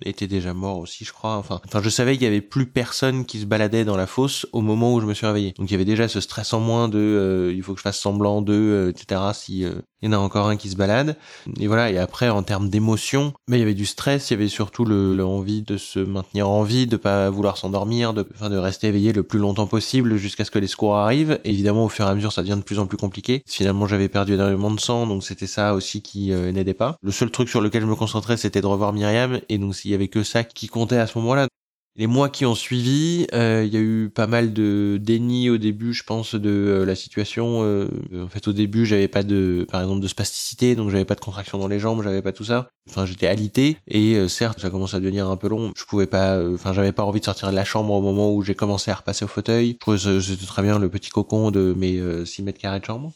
était 0.04 0.28
déjà 0.28 0.54
mort 0.54 0.78
je 0.88 1.12
enfin, 1.22 1.60
je 1.82 1.88
savais 1.88 2.14
qu'il 2.14 2.24
y 2.24 2.26
avait 2.26 2.40
plus 2.40 2.66
personne 2.66 3.24
qui 3.24 3.40
se 3.40 3.46
baladait 3.46 3.84
dans 3.84 3.96
la 3.96 4.06
fosse 4.06 4.46
au 4.52 4.60
moment 4.60 4.94
où 4.94 5.00
je 5.00 5.06
me 5.06 5.14
suis 5.14 5.26
réveillé. 5.26 5.54
Donc 5.58 5.70
il 5.70 5.72
y 5.72 5.74
avait 5.74 5.84
déjà 5.84 6.08
ce 6.08 6.20
stress 6.20 6.52
en 6.52 6.60
moins 6.60 6.88
de 6.88 6.98
euh, 6.98 7.52
il 7.54 7.62
faut 7.62 7.72
que 7.72 7.78
je 7.78 7.82
fasse 7.82 7.98
semblant 7.98 8.42
de 8.42 8.54
euh, 8.54 8.90
etc. 8.90 9.20
Si 9.34 9.64
euh, 9.64 9.74
il 10.02 10.10
y 10.10 10.14
en 10.14 10.18
a 10.18 10.20
encore 10.20 10.48
un 10.48 10.56
qui 10.56 10.68
se 10.68 10.76
balade. 10.76 11.16
Et 11.58 11.66
voilà. 11.66 11.90
Et 11.90 11.98
après 11.98 12.28
en 12.28 12.42
termes 12.42 12.68
d'émotion, 12.68 13.32
mais 13.48 13.56
il 13.56 13.60
y 13.60 13.62
avait 13.62 13.74
du 13.74 13.86
stress, 13.86 14.30
il 14.30 14.34
y 14.34 14.36
avait 14.36 14.48
surtout 14.48 14.84
l'envie 14.84 15.62
de 15.62 15.76
se 15.76 15.98
maintenir 15.98 16.48
en 16.48 16.62
vie, 16.62 16.86
de 16.86 16.96
pas 16.96 17.30
vouloir 17.30 17.56
s'endormir, 17.56 18.14
de 18.14 18.26
enfin 18.34 18.50
de 18.50 18.56
rester 18.56 18.88
éveillé 18.88 19.12
le 19.12 19.22
plus 19.22 19.38
longtemps 19.38 19.66
possible 19.66 20.16
jusqu'à 20.16 20.44
ce 20.44 20.50
que 20.50 20.58
les 20.58 20.66
secours 20.66 20.96
arrivent. 20.96 21.40
Évidemment 21.44 21.84
au 21.84 21.88
fur 21.88 22.06
et 22.06 22.08
à 22.08 22.14
mesure 22.14 22.32
ça 22.32 22.42
devient 22.42 22.56
de 22.56 22.62
plus 22.62 22.78
en 22.78 22.86
plus 22.86 22.96
compliqué. 22.96 23.42
Finalement 23.46 23.86
j'avais 23.86 24.08
perdu 24.08 24.34
énormément 24.34 24.70
de 24.70 24.80
sang 24.80 25.06
donc 25.06 25.24
c'était 25.24 25.46
ça 25.46 25.74
aussi 25.74 26.02
qui 26.02 26.30
n'aidait 26.30 26.74
pas. 26.74 26.96
Le 27.02 27.12
seul 27.12 27.30
truc 27.30 27.48
sur 27.48 27.60
lequel 27.60 27.82
je 27.82 27.86
me 27.86 27.96
concentrais 27.96 28.36
c'était 28.36 28.60
de 28.60 28.66
revoir 28.66 28.92
Myriam 28.92 29.40
et 29.48 29.58
donc 29.58 29.74
s'il 29.74 29.90
y 29.90 29.94
avait 29.94 30.08
que 30.08 30.22
ça 30.22 30.44
qui 30.44 30.68
comptait 30.68 30.98
à 30.98 31.06
ce 31.06 31.18
moment-là 31.18 31.48
les 31.98 32.06
mois 32.06 32.28
qui 32.28 32.46
ont 32.46 32.54
suivi, 32.54 33.26
euh, 33.34 33.64
il 33.66 33.74
y 33.74 33.76
a 33.76 33.80
eu 33.80 34.08
pas 34.08 34.28
mal 34.28 34.52
de 34.52 35.00
déni 35.02 35.50
au 35.50 35.58
début, 35.58 35.92
je 35.92 36.04
pense, 36.04 36.36
de 36.36 36.48
euh, 36.48 36.84
la 36.84 36.94
situation. 36.94 37.64
Euh, 37.64 37.88
en 38.14 38.28
fait, 38.28 38.46
au 38.46 38.52
début, 38.52 38.86
j'avais 38.86 39.08
pas 39.08 39.24
de, 39.24 39.66
par 39.68 39.80
exemple, 39.80 40.00
de 40.00 40.06
spasticité, 40.06 40.76
donc 40.76 40.90
j'avais 40.90 41.04
pas 41.04 41.16
de 41.16 41.20
contraction 41.20 41.58
dans 41.58 41.66
les 41.66 41.80
jambes, 41.80 42.02
j'avais 42.04 42.22
pas 42.22 42.32
tout 42.32 42.44
ça. 42.44 42.68
Enfin, 42.88 43.04
j'étais 43.04 43.26
alité 43.26 43.78
et 43.88 44.28
certes, 44.28 44.60
ça 44.60 44.70
commence 44.70 44.94
à 44.94 45.00
devenir 45.00 45.28
un 45.28 45.36
peu 45.36 45.48
long. 45.48 45.72
Je 45.76 45.84
pouvais 45.84 46.06
pas, 46.06 46.40
enfin, 46.54 46.72
j'avais 46.72 46.92
pas 46.92 47.02
envie 47.02 47.20
de 47.20 47.24
sortir 47.24 47.50
de 47.50 47.56
la 47.56 47.64
chambre 47.64 47.92
au 47.92 48.00
moment 48.00 48.32
où 48.32 48.42
j'ai 48.42 48.54
commencé 48.54 48.90
à 48.90 48.94
repasser 48.94 49.24
au 49.24 49.28
fauteuil. 49.28 49.72
Je 49.72 49.78
trouvais 49.78 49.98
c'était 49.98 50.46
très 50.46 50.62
bien 50.62 50.78
le 50.78 50.88
petit 50.88 51.10
cocon 51.10 51.50
de 51.50 51.74
mes 51.76 52.00
6 52.24 52.44
mètres 52.44 52.60
carrés 52.60 52.80
de 52.80 52.84
chambre 52.84 53.12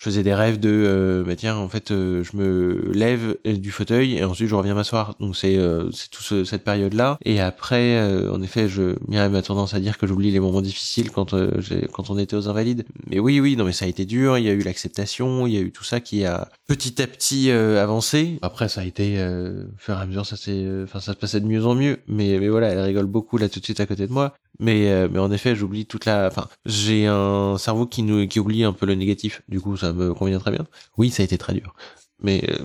je 0.00 0.06
faisais 0.06 0.22
des 0.22 0.32
rêves 0.32 0.58
de 0.58 0.70
euh, 0.70 1.22
bah 1.24 1.36
tiens 1.36 1.56
en 1.56 1.68
fait 1.68 1.90
euh, 1.90 2.24
je 2.24 2.34
me 2.34 2.90
lève 2.94 3.36
du 3.44 3.70
fauteuil 3.70 4.16
et 4.16 4.24
ensuite 4.24 4.48
je 4.48 4.54
reviens 4.54 4.74
m'asseoir. 4.74 5.14
Donc 5.20 5.36
c'est 5.36 5.58
euh, 5.58 5.90
c'est 5.92 6.08
tout 6.10 6.22
ce, 6.22 6.44
cette 6.44 6.64
période 6.64 6.94
là 6.94 7.18
et 7.22 7.38
après 7.38 7.98
euh, 7.98 8.32
en 8.32 8.40
effet 8.40 8.66
je 8.66 8.94
Myriam 9.08 9.34
a 9.34 9.42
tendance 9.42 9.74
à 9.74 9.80
dire 9.80 9.98
que 9.98 10.06
j'oublie 10.06 10.30
les 10.30 10.40
moments 10.40 10.62
difficiles 10.62 11.10
quand 11.10 11.36
j'ai 11.58 11.86
quand 11.92 12.08
on 12.08 12.16
était 12.16 12.34
aux 12.34 12.48
invalides. 12.48 12.86
Mais 13.10 13.18
oui 13.18 13.40
oui 13.40 13.56
non 13.56 13.64
mais 13.64 13.72
ça 13.72 13.84
a 13.84 13.88
été 13.88 14.06
dur. 14.06 14.38
Il 14.38 14.44
y 14.44 14.48
a 14.48 14.52
eu 14.52 14.62
l'acceptation. 14.62 15.46
Il 15.46 15.52
y 15.52 15.58
a 15.58 15.60
eu 15.60 15.70
tout 15.70 15.84
ça 15.84 16.00
qui 16.00 16.24
a 16.24 16.48
petit 16.66 17.02
à 17.02 17.06
petit 17.06 17.50
avancé. 17.50 18.38
Après 18.40 18.70
ça 18.70 18.80
a 18.80 18.84
été 18.84 19.22
au 19.22 19.78
fur 19.78 19.98
et 19.98 20.00
à 20.00 20.06
mesure 20.06 20.24
ça 20.24 20.36
s'est 20.36 20.66
enfin 20.82 21.00
ça 21.00 21.12
se 21.12 21.18
passait 21.18 21.40
de 21.40 21.46
mieux 21.46 21.66
en 21.66 21.74
mieux. 21.74 21.98
Mais 22.08 22.38
mais 22.38 22.48
voilà 22.48 22.68
elle 22.68 22.80
rigole 22.80 23.06
beaucoup 23.06 23.36
là 23.36 23.50
tout 23.50 23.60
de 23.60 23.64
suite 23.64 23.80
à 23.80 23.86
côté 23.86 24.06
de 24.06 24.12
moi 24.12 24.32
mais 24.58 25.08
mais 25.08 25.18
en 25.18 25.30
effet 25.30 25.54
j'oublie 25.56 25.86
toute 25.86 26.04
la 26.04 26.26
enfin 26.26 26.48
j'ai 26.66 27.06
un 27.06 27.56
cerveau 27.58 27.86
qui 27.86 28.02
nous 28.02 28.26
qui 28.26 28.40
oublie 28.40 28.64
un 28.64 28.72
peu 28.72 28.86
le 28.86 28.94
négatif 28.94 29.42
du 29.48 29.60
coup 29.60 29.76
ça 29.76 29.92
me 29.92 30.14
convient 30.14 30.38
très 30.38 30.50
bien. 30.50 30.66
Oui, 30.96 31.10
ça 31.10 31.22
a 31.22 31.24
été 31.24 31.38
très 31.38 31.54
dur. 31.54 31.74
Mais, 32.22 32.42
euh, 32.48 32.58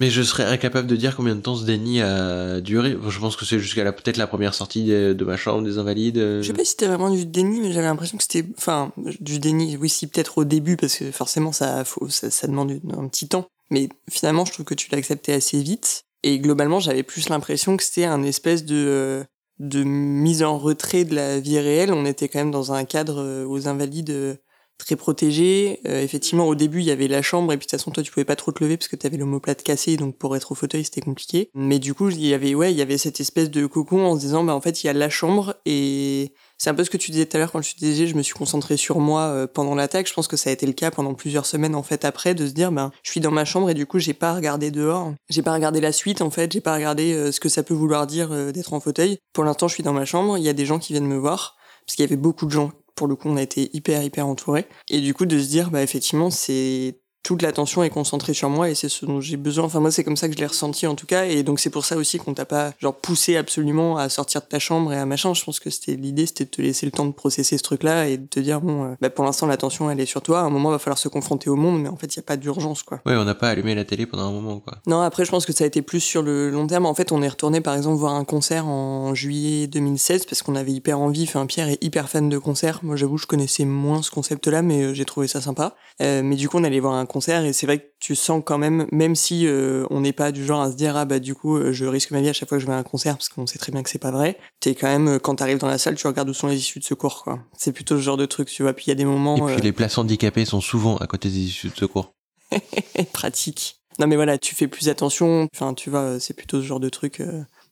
mais 0.00 0.10
je 0.10 0.22
serais 0.22 0.44
incapable 0.44 0.88
de 0.88 0.96
dire 0.96 1.14
combien 1.16 1.36
de 1.36 1.40
temps 1.40 1.56
ce 1.56 1.64
déni 1.64 2.00
a 2.00 2.60
duré. 2.60 2.96
Je 3.08 3.18
pense 3.18 3.36
que 3.36 3.44
c'est 3.44 3.58
jusqu'à 3.58 3.84
la, 3.84 3.92
peut-être 3.92 4.16
la 4.16 4.26
première 4.26 4.54
sortie 4.54 4.86
de, 4.86 5.24
ma 5.24 5.36
chambre 5.36 5.62
des 5.62 5.78
invalides. 5.78 6.18
Je 6.18 6.42
sais 6.42 6.52
pas 6.52 6.64
si 6.64 6.70
c'était 6.70 6.86
vraiment 6.86 7.10
du 7.10 7.26
déni, 7.26 7.60
mais 7.60 7.72
j'avais 7.72 7.86
l'impression 7.86 8.16
que 8.16 8.24
c'était, 8.24 8.48
enfin, 8.56 8.92
du 9.20 9.38
déni, 9.38 9.76
oui, 9.76 9.88
si, 9.88 10.06
peut-être 10.06 10.38
au 10.38 10.44
début, 10.44 10.76
parce 10.76 10.96
que 10.96 11.10
forcément, 11.10 11.52
ça, 11.52 11.84
faut, 11.84 12.08
ça, 12.08 12.30
ça 12.30 12.46
demande 12.46 12.80
un 12.96 13.08
petit 13.08 13.28
temps. 13.28 13.46
Mais 13.70 13.88
finalement, 14.10 14.44
je 14.44 14.52
trouve 14.52 14.66
que 14.66 14.74
tu 14.74 14.90
l'as 14.90 14.98
accepté 14.98 15.32
assez 15.32 15.62
vite. 15.62 16.04
Et 16.22 16.38
globalement, 16.38 16.80
j'avais 16.80 17.02
plus 17.02 17.28
l'impression 17.28 17.76
que 17.76 17.82
c'était 17.82 18.04
un 18.04 18.22
espèce 18.22 18.64
de, 18.64 18.74
euh, 18.76 19.24
de 19.60 19.84
mise 19.84 20.42
en 20.42 20.58
retrait 20.58 21.04
de 21.04 21.14
la 21.14 21.38
vie 21.38 21.60
réelle. 21.60 21.92
On 21.92 22.04
était 22.04 22.28
quand 22.28 22.40
même 22.40 22.50
dans 22.50 22.72
un 22.72 22.84
cadre 22.84 23.20
euh, 23.20 23.46
aux 23.46 23.68
invalides 23.68 24.38
très 24.80 24.96
protégé. 24.96 25.78
Euh, 25.86 26.02
effectivement, 26.02 26.48
au 26.48 26.56
début, 26.56 26.80
il 26.80 26.86
y 26.86 26.90
avait 26.90 27.06
la 27.06 27.22
chambre 27.22 27.52
et 27.52 27.56
puis 27.56 27.66
de 27.66 27.70
toute 27.70 27.78
façon, 27.78 27.92
toi, 27.92 28.02
tu 28.02 28.10
pouvais 28.10 28.24
pas 28.24 28.34
trop 28.34 28.50
te 28.50 28.64
lever 28.64 28.76
parce 28.76 28.88
que 28.88 28.96
tu 28.96 29.06
avais 29.06 29.16
l'omoplate 29.16 29.62
cassé, 29.62 29.96
donc 29.96 30.16
pour 30.16 30.34
être 30.34 30.50
au 30.50 30.54
fauteuil, 30.54 30.82
c'était 30.84 31.02
compliqué. 31.02 31.50
Mais 31.54 31.78
du 31.78 31.94
coup, 31.94 32.08
il 32.08 32.26
y 32.26 32.34
avait 32.34 32.54
ouais, 32.54 32.72
il 32.72 32.78
y 32.78 32.82
avait 32.82 32.98
cette 32.98 33.20
espèce 33.20 33.50
de 33.50 33.66
cocon 33.66 34.04
en 34.04 34.16
se 34.16 34.20
disant, 34.20 34.42
bah 34.42 34.54
en 34.54 34.60
fait, 34.60 34.82
il 34.82 34.88
y 34.88 34.90
a 34.90 34.94
la 34.94 35.10
chambre 35.10 35.54
et 35.66 36.32
c'est 36.60 36.68
un 36.68 36.74
peu 36.74 36.84
ce 36.84 36.90
que 36.90 36.98
tu 36.98 37.10
disais 37.10 37.24
tout 37.24 37.38
à 37.38 37.40
l'heure 37.40 37.52
quand 37.52 37.62
je 37.62 37.72
te 37.72 37.78
disais, 37.78 38.06
je 38.06 38.14
me 38.14 38.22
suis 38.22 38.34
concentré 38.34 38.76
sur 38.76 39.00
moi 39.00 39.22
euh, 39.22 39.46
pendant 39.46 39.74
l'attaque. 39.74 40.06
Je 40.06 40.12
pense 40.12 40.28
que 40.28 40.36
ça 40.36 40.50
a 40.50 40.52
été 40.52 40.66
le 40.66 40.74
cas 40.74 40.90
pendant 40.90 41.14
plusieurs 41.14 41.46
semaines 41.46 41.74
en 41.74 41.82
fait 41.82 42.04
après 42.04 42.34
de 42.34 42.46
se 42.46 42.52
dire, 42.52 42.70
ben 42.70 42.92
je 43.02 43.10
suis 43.10 43.20
dans 43.20 43.30
ma 43.30 43.46
chambre 43.46 43.70
et 43.70 43.74
du 43.74 43.86
coup, 43.86 43.98
j'ai 43.98 44.12
pas 44.12 44.34
regardé 44.34 44.70
dehors, 44.70 45.14
j'ai 45.30 45.40
pas 45.40 45.54
regardé 45.54 45.80
la 45.80 45.90
suite 45.90 46.20
en 46.20 46.28
fait, 46.28 46.52
j'ai 46.52 46.60
pas 46.60 46.74
regardé 46.74 47.14
euh, 47.14 47.32
ce 47.32 47.40
que 47.40 47.48
ça 47.48 47.62
peut 47.62 47.72
vouloir 47.72 48.06
dire 48.06 48.28
d'être 48.52 48.74
en 48.74 48.80
fauteuil. 48.80 49.16
Pour 49.32 49.44
l'instant, 49.44 49.68
je 49.68 49.74
suis 49.74 49.82
dans 49.82 49.94
ma 49.94 50.04
chambre, 50.04 50.36
il 50.36 50.44
y 50.44 50.50
a 50.50 50.52
des 50.52 50.66
gens 50.66 50.78
qui 50.78 50.92
viennent 50.92 51.06
me 51.06 51.16
voir 51.16 51.56
parce 51.86 51.96
qu'il 51.96 52.04
y 52.04 52.08
avait 52.08 52.16
beaucoup 52.16 52.44
de 52.44 52.50
gens 52.50 52.72
pour 53.00 53.08
le 53.08 53.16
coup, 53.16 53.30
on 53.30 53.38
a 53.38 53.42
été 53.42 53.70
hyper, 53.74 54.02
hyper 54.02 54.26
entouré. 54.26 54.66
Et 54.90 55.00
du 55.00 55.14
coup, 55.14 55.24
de 55.24 55.38
se 55.38 55.48
dire, 55.48 55.70
bah, 55.70 55.82
effectivement, 55.82 56.28
c'est 56.28 56.99
toute 57.22 57.42
l'attention 57.42 57.82
est 57.82 57.90
concentrée 57.90 58.34
sur 58.34 58.48
moi 58.48 58.70
et 58.70 58.74
c'est 58.74 58.88
ce 58.88 59.04
dont 59.04 59.20
j'ai 59.20 59.36
besoin. 59.36 59.64
Enfin, 59.64 59.80
moi, 59.80 59.90
c'est 59.90 60.04
comme 60.04 60.16
ça 60.16 60.28
que 60.28 60.34
je 60.34 60.38
l'ai 60.38 60.46
ressenti 60.46 60.86
en 60.86 60.94
tout 60.94 61.06
cas. 61.06 61.24
Et 61.24 61.42
donc, 61.42 61.60
c'est 61.60 61.70
pour 61.70 61.84
ça 61.84 61.96
aussi 61.96 62.18
qu'on 62.18 62.34
t'a 62.34 62.44
pas, 62.44 62.72
genre, 62.78 62.94
poussé 62.94 63.36
absolument 63.36 63.96
à 63.96 64.08
sortir 64.08 64.40
de 64.40 64.46
ta 64.46 64.58
chambre 64.58 64.92
et 64.92 64.98
à 64.98 65.06
machin. 65.06 65.34
Je 65.34 65.44
pense 65.44 65.60
que 65.60 65.70
c'était 65.70 65.96
l'idée, 65.96 66.26
c'était 66.26 66.44
de 66.44 66.50
te 66.50 66.62
laisser 66.62 66.86
le 66.86 66.92
temps 66.92 67.06
de 67.06 67.12
processer 67.12 67.58
ce 67.58 67.62
truc-là 67.62 68.08
et 68.08 68.16
de 68.16 68.26
te 68.26 68.40
dire, 68.40 68.60
bon, 68.60 68.84
euh, 68.84 68.94
bah, 69.00 69.10
pour 69.10 69.24
l'instant, 69.24 69.46
l'attention, 69.46 69.90
elle 69.90 70.00
est 70.00 70.06
sur 70.06 70.22
toi. 70.22 70.40
À 70.40 70.42
un 70.44 70.50
moment, 70.50 70.70
il 70.70 70.72
va 70.72 70.78
falloir 70.78 70.98
se 70.98 71.08
confronter 71.08 71.50
au 71.50 71.56
monde, 71.56 71.82
mais 71.82 71.88
en 71.88 71.96
fait, 71.96 72.14
il 72.14 72.18
n'y 72.18 72.24
a 72.24 72.26
pas 72.26 72.36
d'urgence, 72.36 72.82
quoi. 72.82 73.00
Ouais, 73.04 73.16
on 73.16 73.24
n'a 73.24 73.34
pas 73.34 73.48
allumé 73.48 73.74
la 73.74 73.84
télé 73.84 74.06
pendant 74.06 74.24
un 74.24 74.32
moment, 74.32 74.60
quoi. 74.60 74.78
Non, 74.86 75.00
après, 75.00 75.24
je 75.24 75.30
pense 75.30 75.44
que 75.44 75.52
ça 75.52 75.64
a 75.64 75.66
été 75.66 75.82
plus 75.82 76.00
sur 76.00 76.22
le 76.22 76.50
long 76.50 76.66
terme. 76.66 76.86
En 76.86 76.94
fait, 76.94 77.12
on 77.12 77.22
est 77.22 77.28
retourné, 77.28 77.60
par 77.60 77.74
exemple, 77.74 77.96
voir 77.96 78.14
un 78.14 78.24
concert 78.24 78.66
en 78.66 79.14
juillet 79.14 79.66
2016 79.66 80.24
parce 80.24 80.42
qu'on 80.42 80.56
avait 80.56 80.72
hyper 80.72 80.98
envie. 80.98 81.24
Enfin, 81.24 81.44
Pierre 81.46 81.68
est 81.68 81.82
hyper 81.84 82.08
fan 82.08 82.28
de 82.28 82.38
concerts. 82.38 82.80
Moi, 82.82 82.96
j'avoue, 82.96 83.18
je 83.18 83.26
connaissais 83.26 83.64
moins 83.64 84.02
ce 84.02 84.10
concept-là, 84.10 84.62
mais 84.62 84.82
euh, 84.82 84.94
j'ai 84.94 85.04
trouvé 85.04 85.28
ça 85.28 85.40
sympa. 85.40 85.74
Euh, 86.00 86.22
mais 86.24 86.36
du 86.36 86.48
coup, 86.48 86.58
on 86.58 86.64
allait 86.64 86.80
voir 86.80 86.94
un 86.94 87.06
concert 87.10 87.44
et 87.44 87.52
c'est 87.52 87.66
vrai 87.66 87.78
que 87.78 87.86
tu 87.98 88.14
sens 88.14 88.42
quand 88.44 88.56
même, 88.56 88.86
même 88.92 89.14
si 89.14 89.46
euh, 89.46 89.84
on 89.90 90.00
n'est 90.00 90.12
pas 90.12 90.32
du 90.32 90.44
genre 90.44 90.62
à 90.62 90.70
se 90.70 90.76
dire 90.76 90.96
ah 90.96 91.04
bah 91.04 91.18
du 91.18 91.34
coup 91.34 91.56
euh, 91.56 91.72
je 91.72 91.84
risque 91.84 92.12
ma 92.12 92.20
vie 92.20 92.28
à 92.28 92.32
chaque 92.32 92.48
fois 92.48 92.58
que 92.58 92.62
je 92.62 92.66
vais 92.66 92.72
à 92.72 92.78
un 92.78 92.82
concert 92.82 93.16
parce 93.16 93.28
qu'on 93.28 93.46
sait 93.46 93.58
très 93.58 93.72
bien 93.72 93.82
que 93.82 93.90
c'est 93.90 93.98
pas 93.98 94.10
vrai. 94.10 94.38
T'es 94.60 94.74
quand 94.74 94.86
même 94.86 95.18
quand 95.18 95.34
t'arrives 95.34 95.58
dans 95.58 95.68
la 95.68 95.78
salle, 95.78 95.96
tu 95.96 96.06
regardes 96.06 96.28
où 96.28 96.34
sont 96.34 96.46
les 96.46 96.56
issues 96.56 96.78
de 96.78 96.84
secours 96.84 97.22
quoi. 97.24 97.40
C'est 97.56 97.72
plutôt 97.72 97.96
ce 97.96 98.02
genre 98.02 98.16
de 98.16 98.26
truc, 98.26 98.48
tu 98.48 98.62
vois. 98.62 98.72
Puis 98.72 98.86
il 98.86 98.88
y 98.90 98.92
a 98.92 98.94
des 98.94 99.04
moments. 99.04 99.48
Et 99.48 99.54
puis 99.54 99.62
les 99.62 99.72
places 99.72 99.98
handicapées 99.98 100.44
sont 100.44 100.60
souvent 100.60 100.96
à 100.98 101.06
côté 101.06 101.28
des 101.28 101.38
issues 101.38 101.68
de 101.68 101.76
secours. 101.76 102.12
Pratique. 103.12 103.80
Non 103.98 104.06
mais 104.06 104.16
voilà, 104.16 104.38
tu 104.38 104.54
fais 104.54 104.68
plus 104.68 104.88
attention. 104.88 105.48
Enfin 105.54 105.74
tu 105.74 105.90
vois, 105.90 106.20
c'est 106.20 106.34
plutôt 106.34 106.60
ce 106.60 106.66
genre 106.66 106.80
de 106.80 106.88
truc. 106.88 107.22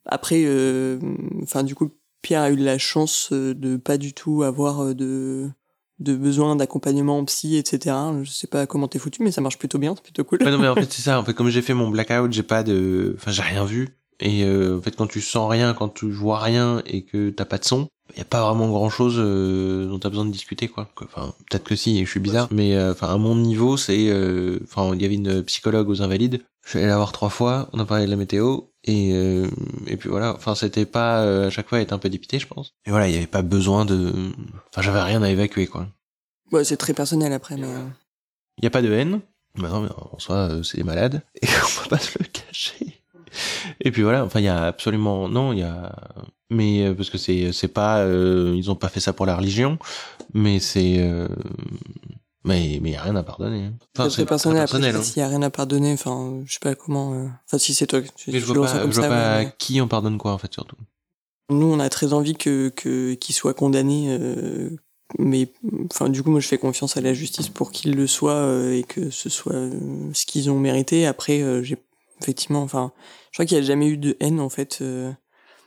Après, 0.05 0.45
enfin 1.43 1.63
du 1.63 1.75
coup 1.75 1.91
Pierre 2.23 2.43
a 2.43 2.51
eu 2.51 2.57
la 2.57 2.79
chance 2.79 3.33
de 3.33 3.77
pas 3.77 3.99
du 3.99 4.13
tout 4.13 4.43
avoir 4.43 4.95
de 4.95 5.49
de 5.99 6.15
besoin 6.15 6.57
d'accompagnement 6.57 7.25
psy, 7.25 7.57
etc. 7.57 7.97
Je 8.23 8.31
sais 8.31 8.47
pas 8.47 8.67
comment 8.67 8.89
t'es 8.89 8.99
foutu, 8.99 9.23
mais 9.23 9.33
ça 9.33 9.41
marche 9.41 9.59
plutôt 9.59 9.79
bien, 9.79 9.95
c'est 9.95 10.03
plutôt 10.03 10.25
cool. 10.25 10.39
non, 10.43 10.59
mais 10.59 10.69
en 10.69 10.75
fait, 10.77 10.93
c'est 10.93 11.03
ça. 11.03 11.19
En 11.19 11.25
fait, 11.25 11.35
comme 11.35 11.51
j'ai 11.51 11.63
fait 11.63 11.75
mon 11.75 11.89
blackout, 11.89 12.33
j'ai 12.33 12.43
pas 12.43 12.63
de, 12.63 13.15
enfin, 13.19 13.31
j'ai 13.31 13.43
rien 13.43 13.65
vu. 13.65 13.99
Et 14.21 14.45
euh, 14.45 14.79
en 14.79 14.81
fait, 14.81 14.97
quand 14.97 15.07
tu 15.07 15.21
sens 15.21 15.51
rien, 15.51 15.75
quand 15.75 15.89
tu 15.89 16.11
vois 16.11 16.41
rien 16.41 16.83
et 16.87 17.03
que 17.03 17.31
t'as 17.31 17.45
pas 17.45 17.59
de 17.59 17.65
son, 17.65 17.89
y 18.17 18.21
a 18.21 18.25
pas 18.25 18.45
vraiment 18.45 18.69
grand 18.69 18.91
chose 18.91 19.17
euh, 19.19 19.87
dont 19.87 19.99
t'as 19.99 20.09
besoin 20.09 20.25
de 20.25 20.33
discuter, 20.33 20.67
quoi. 20.67 20.89
Enfin, 21.03 21.35
peut-être 21.49 21.65
que 21.65 21.77
si, 21.77 22.05
je 22.05 22.11
suis 22.11 22.21
bizarre, 22.21 22.49
mais 22.51 22.75
euh, 22.75 22.93
enfin, 22.93 23.09
à 23.09 23.17
mon 23.17 23.37
niveau, 23.37 23.77
c'est, 23.77 24.13
enfin, 24.65 24.93
il 24.95 25.03
y 25.03 25.05
avait 25.05 25.15
une 25.15 25.43
psychologue 25.45 25.89
aux 25.89 26.03
Invalides. 26.03 26.43
Je 26.65 26.71
suis 26.71 26.79
allé 26.81 26.89
la 26.89 26.97
voir 26.97 27.13
trois 27.13 27.31
fois. 27.31 27.69
On 27.73 27.79
a 27.79 27.85
parlé 27.85 28.07
de 28.07 28.11
la 28.11 28.17
météo 28.17 28.63
et 28.89 29.11
et 29.87 29.97
puis 29.97 30.09
voilà. 30.09 30.35
Enfin, 30.35 30.55
c'était 30.55 30.87
pas 30.87 31.47
à 31.47 31.51
chaque 31.51 31.69
fois 31.69 31.81
être 31.81 31.93
un 31.93 31.99
peu 31.99 32.09
dépité, 32.09 32.39
je 32.39 32.47
pense. 32.47 32.75
Et 32.87 32.91
voilà, 32.91 33.09
il 33.09 33.15
y 33.15 33.17
avait 33.17 33.27
pas 33.27 33.43
besoin 33.43 33.85
de, 33.85 34.13
enfin, 34.71 34.83
j'avais 34.83 35.03
rien 35.03 35.23
à 35.23 35.31
évacuer, 35.31 35.67
quoi. 35.67 35.87
Ouais, 36.53 36.65
c'est 36.65 36.77
très 36.77 36.95
personnel 36.95 37.33
après, 37.33 37.57
mais. 37.57 37.69
Il 38.59 38.65
y 38.65 38.67
a 38.67 38.71
pas 38.71 38.83
de 38.83 38.93
haine. 38.93 39.21
Bah 39.57 39.69
non, 39.69 39.81
mais 39.81 39.89
en 39.91 40.19
soi, 40.19 40.61
c'est 40.63 40.77
des 40.77 40.85
malades 40.85 41.23
et 41.43 41.47
on 41.47 41.83
va 41.83 41.89
pas 41.89 41.99
se 41.99 42.19
le 42.19 42.27
cacher. 42.27 43.03
Et 43.81 43.91
puis 43.91 44.03
voilà, 44.03 44.25
enfin 44.25 44.41
il 44.41 44.45
y 44.45 44.49
a 44.49 44.65
absolument 44.65 45.29
non, 45.29 45.53
il 45.53 45.61
y 45.61 45.63
a 45.63 45.93
mais 46.51 46.87
euh, 46.87 46.95
parce 46.95 47.11
que 47.11 47.19
c'est 47.19 47.53
c'est 47.53 47.69
pas 47.69 48.01
euh, 48.01 48.55
ils 48.57 48.71
ont 48.71 48.77
pas 48.77 48.89
fait 48.89 49.01
ça 49.01 49.13
pour 49.13 49.27
la 49.27 49.37
religion, 49.37 49.79
mais 50.33 50.61
c'est 50.61 50.97
euh, 50.99 51.29
mais 52.45 52.79
mais 52.83 52.91
il 52.91 52.93
y 52.93 52.97
a 52.97 53.03
rien 53.03 53.17
à 53.17 53.23
pardonner. 53.23 53.71
Enfin, 53.97 54.11
c'est 54.11 54.27
personnel, 54.27 54.61
personnel 54.61 54.97
hein. 54.97 55.03
s'il 55.03 55.21
y 55.21 55.23
a 55.23 55.29
rien 55.29 55.43
à 55.43 55.51
pardonner, 55.51 55.93
enfin 55.93 56.41
je 56.45 56.53
sais 56.53 56.59
pas 56.61 56.75
comment 56.75 57.31
enfin 57.47 57.59
si 57.59 57.75
c'est 57.75 57.87
toi 57.87 58.01
tu, 58.15 58.33
je 58.33 58.45
vois 58.45 58.67
pas, 58.67 58.91
je 58.91 59.01
vois 59.01 59.09
pas 59.09 59.45
qui 59.45 59.81
on 59.81 59.89
pardonne 59.89 60.19
quoi 60.19 60.33
en 60.33 60.39
fait 60.39 60.53
surtout. 60.53 60.77
Nous 61.51 61.67
on 61.67 61.81
a 61.81 61.89
très 61.89 62.13
envie 62.13 62.35
que 62.35 62.69
que 62.69 63.15
qu'il 63.15 63.35
soit 63.35 63.55
condamné 63.55 64.19
mais 65.19 65.51
enfin 65.91 66.11
du 66.11 66.23
coup 66.23 66.31
moi 66.31 66.41
je 66.41 66.49
fais 66.49 66.59
confiance 66.59 66.97
à 66.97 67.01
la 67.01 67.15
justice 67.15 67.49
pour 67.49 67.73
qu'il 67.73 67.97
le 67.97 68.07
soit 68.07 68.73
et 68.73 68.85
que 68.85 69.11
ce 69.11 69.29
soit 69.29 69.71
ce 70.13 70.27
qu'ils 70.27 70.51
ont 70.51 70.59
mérité 70.59 71.07
après 71.07 71.65
j'ai 71.65 71.79
effectivement. 72.21 72.63
Enfin, 72.63 72.93
je 73.31 73.37
crois 73.37 73.47
qu'il 73.47 73.59
n'y 73.59 73.65
a 73.65 73.67
jamais 73.67 73.89
eu 73.89 73.97
de 73.97 74.17
haine 74.21 74.41
en 74.41 74.49
fait. 74.49 74.79
Euh. 74.81 75.13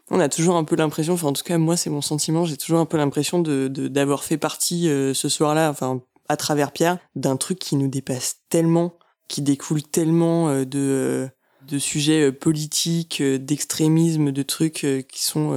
on 0.09 0.19
a 0.19 0.29
toujours 0.29 0.55
un 0.55 0.63
peu 0.63 0.75
l'impression, 0.75 1.13
enfin 1.13 1.27
en 1.27 1.33
tout 1.33 1.43
cas 1.43 1.57
moi 1.57 1.77
c'est 1.77 1.89
mon 1.89 2.01
sentiment, 2.01 2.45
j'ai 2.45 2.57
toujours 2.57 2.79
un 2.79 2.85
peu 2.85 2.97
l'impression 2.97 3.39
de 3.39 3.67
d'avoir 3.67 4.23
fait 4.23 4.37
partie 4.37 4.89
euh, 4.89 5.13
ce 5.13 5.29
soir-là, 5.29 5.69
enfin 5.69 6.01
à 6.31 6.37
travers 6.37 6.71
Pierre, 6.71 6.97
d'un 7.15 7.37
truc 7.37 7.59
qui 7.59 7.75
nous 7.75 7.87
dépasse 7.87 8.37
tellement, 8.49 8.97
qui 9.27 9.41
découle 9.41 9.83
tellement 9.83 10.49
euh, 10.49 10.65
de 10.65 11.29
de 11.67 11.77
sujets 11.77 12.31
politiques, 12.31 13.21
d'extrémisme, 13.21 14.31
de 14.31 14.41
trucs 14.41 14.85
qui 15.07 15.23
sont 15.23 15.53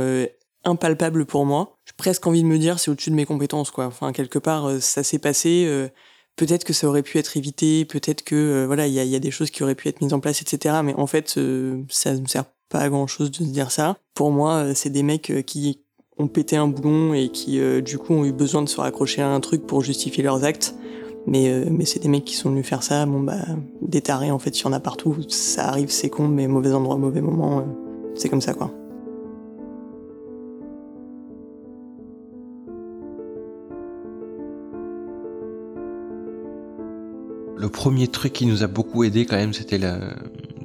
impalpables 0.62 1.25
pour 1.25 1.47
moi. 1.47 1.78
J'ai 1.87 1.95
presque 1.97 2.26
envie 2.26 2.43
de 2.43 2.47
me 2.47 2.59
dire 2.59 2.78
c'est 2.78 2.90
au-dessus 2.90 3.09
de 3.09 3.14
mes 3.14 3.25
compétences 3.25 3.71
quoi. 3.71 3.87
Enfin 3.87 4.12
quelque 4.12 4.38
part 4.38 4.71
ça 4.83 5.02
s'est 5.02 5.19
passé 5.19 5.90
peut-être 6.37 6.64
que 6.64 6.73
ça 6.73 6.88
aurait 6.88 7.02
pu 7.02 7.19
être 7.19 7.37
évité, 7.37 7.85
peut-être 7.85 8.23
que 8.23 8.35
euh, 8.35 8.66
voilà, 8.66 8.87
il 8.87 8.93
y 8.93 9.00
a, 9.00 9.04
y 9.04 9.16
a, 9.16 9.21
des 9.21 9.31
choses 9.31 9.50
qui 9.50 9.62
auraient 9.62 9.75
pu 9.75 9.88
être 9.88 10.00
mises 10.00 10.12
en 10.12 10.21
place, 10.21 10.43
etc. 10.43 10.76
Mais 10.83 10.95
en 10.95 11.07
fait, 11.07 11.37
euh, 11.38 11.83
ça 11.88 12.14
ne 12.14 12.26
sert 12.26 12.45
pas 12.69 12.81
à 12.81 12.88
grand 12.88 13.07
chose 13.07 13.31
de 13.31 13.45
dire 13.45 13.71
ça. 13.71 13.99
Pour 14.14 14.31
moi, 14.31 14.57
euh, 14.57 14.73
c'est 14.75 14.90
des 14.90 15.02
mecs 15.02 15.33
qui 15.47 15.83
ont 16.18 16.28
pété 16.28 16.56
un 16.56 16.68
boulon 16.68 17.14
et 17.14 17.28
qui 17.28 17.61
du 17.83 17.99
coup 17.99 18.14
ont 18.14 18.25
eu 18.25 18.33
besoin 18.33 18.62
de 18.62 18.68
se 18.68 18.80
raccrocher 18.80 19.23
à 19.23 19.28
un 19.28 19.40
truc 19.40 19.66
pour 19.66 19.83
justifier 19.83 20.23
leurs 20.23 20.44
actes. 20.44 20.75
Mais, 21.26 21.64
mais 21.71 21.87
c'est 21.87 22.00
des 22.00 22.09
mecs 22.09 22.25
qui 22.25 22.37
sont 22.37 22.50
venus 22.50 22.66
faire 22.66 22.83
ça. 22.83 23.06
Bon 23.06 23.21
bah 23.21 23.38
des 23.80 24.02
tarés 24.02 24.30
en 24.30 24.38
fait, 24.38 24.59
il 24.59 24.64
y 24.64 24.66
en 24.66 24.73
a 24.73 24.80
partout. 24.80 25.16
Ça 25.28 25.68
arrive, 25.68 25.90
c'est 25.90 26.11
con, 26.11 26.28
mais 26.28 26.47
mauvais 26.47 26.73
endroit, 26.73 26.97
mauvais 26.97 27.23
moment. 27.23 27.64
c'est 28.14 28.28
comme 28.28 28.42
ça 28.42 28.54
quoi. 28.54 28.71
Le 37.56 37.71
premier 37.71 38.09
truc 38.09 38.35
qui 38.35 38.44
nous 38.44 38.62
a 38.62 38.66
beaucoup 38.66 39.04
aidé 39.04 39.25
quand 39.25 39.37
même, 39.37 39.54
c'était 39.54 39.80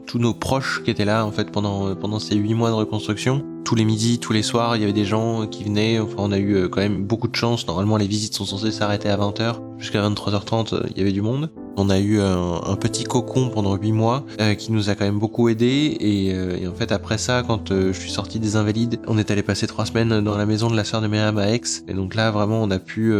tous 0.05 0.19
nos 0.19 0.33
proches 0.33 0.83
qui 0.83 0.91
étaient 0.91 1.05
là 1.05 1.25
en 1.25 1.31
fait 1.31 1.49
pendant 1.49 1.95
pendant 1.95 2.19
ces 2.19 2.35
huit 2.35 2.53
mois 2.53 2.69
de 2.69 2.75
reconstruction. 2.75 3.45
Tous 3.69 3.75
les 3.75 3.85
midis, 3.85 4.17
tous 4.17 4.33
les 4.33 4.41
soirs, 4.41 4.75
il 4.75 4.79
y 4.79 4.83
avait 4.83 4.93
des 4.93 5.05
gens 5.05 5.45
qui 5.45 5.63
venaient. 5.63 5.99
Enfin, 5.99 6.15
on 6.17 6.31
a 6.31 6.39
eu 6.39 6.55
euh, 6.55 6.69
quand 6.69 6.81
même 6.81 7.03
beaucoup 7.03 7.27
de 7.27 7.35
chance. 7.35 7.67
Normalement, 7.67 7.97
les 7.97 8.07
visites 8.07 8.33
sont 8.33 8.45
censées 8.45 8.71
s'arrêter 8.71 9.09
à 9.09 9.17
20h. 9.17 9.57
Jusqu'à 9.77 10.01
23h30, 10.01 10.73
euh, 10.73 10.83
il 10.89 10.97
y 10.97 11.01
avait 11.01 11.11
du 11.11 11.21
monde. 11.21 11.51
On 11.81 11.89
a 11.89 11.97
eu 11.97 12.19
un, 12.19 12.75
petit 12.75 13.05
cocon 13.05 13.49
pendant 13.49 13.73
huit 13.77 13.93
mois 13.93 14.25
euh, 14.41 14.53
qui 14.53 14.73
nous 14.73 14.89
a 14.89 14.95
quand 14.95 15.05
même 15.05 15.17
beaucoup 15.17 15.47
aidé. 15.47 15.95
Et, 16.01 16.33
euh, 16.33 16.69
en 16.69 16.73
fait 16.73 16.91
après 16.91 17.17
ça 17.17 17.41
quand 17.47 17.71
euh, 17.71 17.93
je 17.93 17.99
suis 17.99 18.11
sorti 18.11 18.37
des 18.37 18.57
invalides 18.57 18.99
on 19.07 19.17
est 19.17 19.31
allé 19.31 19.43
passer 19.43 19.65
trois 19.65 19.85
semaines 19.85 20.19
dans 20.19 20.37
la 20.37 20.45
maison 20.45 20.69
de 20.69 20.75
la 20.75 20.83
sœur 20.83 20.99
de 20.99 21.07
Myriam 21.07 21.37
à 21.37 21.53
Aix. 21.53 21.61
Et 21.87 21.93
donc 21.93 22.15
là 22.15 22.31
vraiment 22.31 22.61
on 22.61 22.69
a 22.69 22.79
pu 22.79 23.13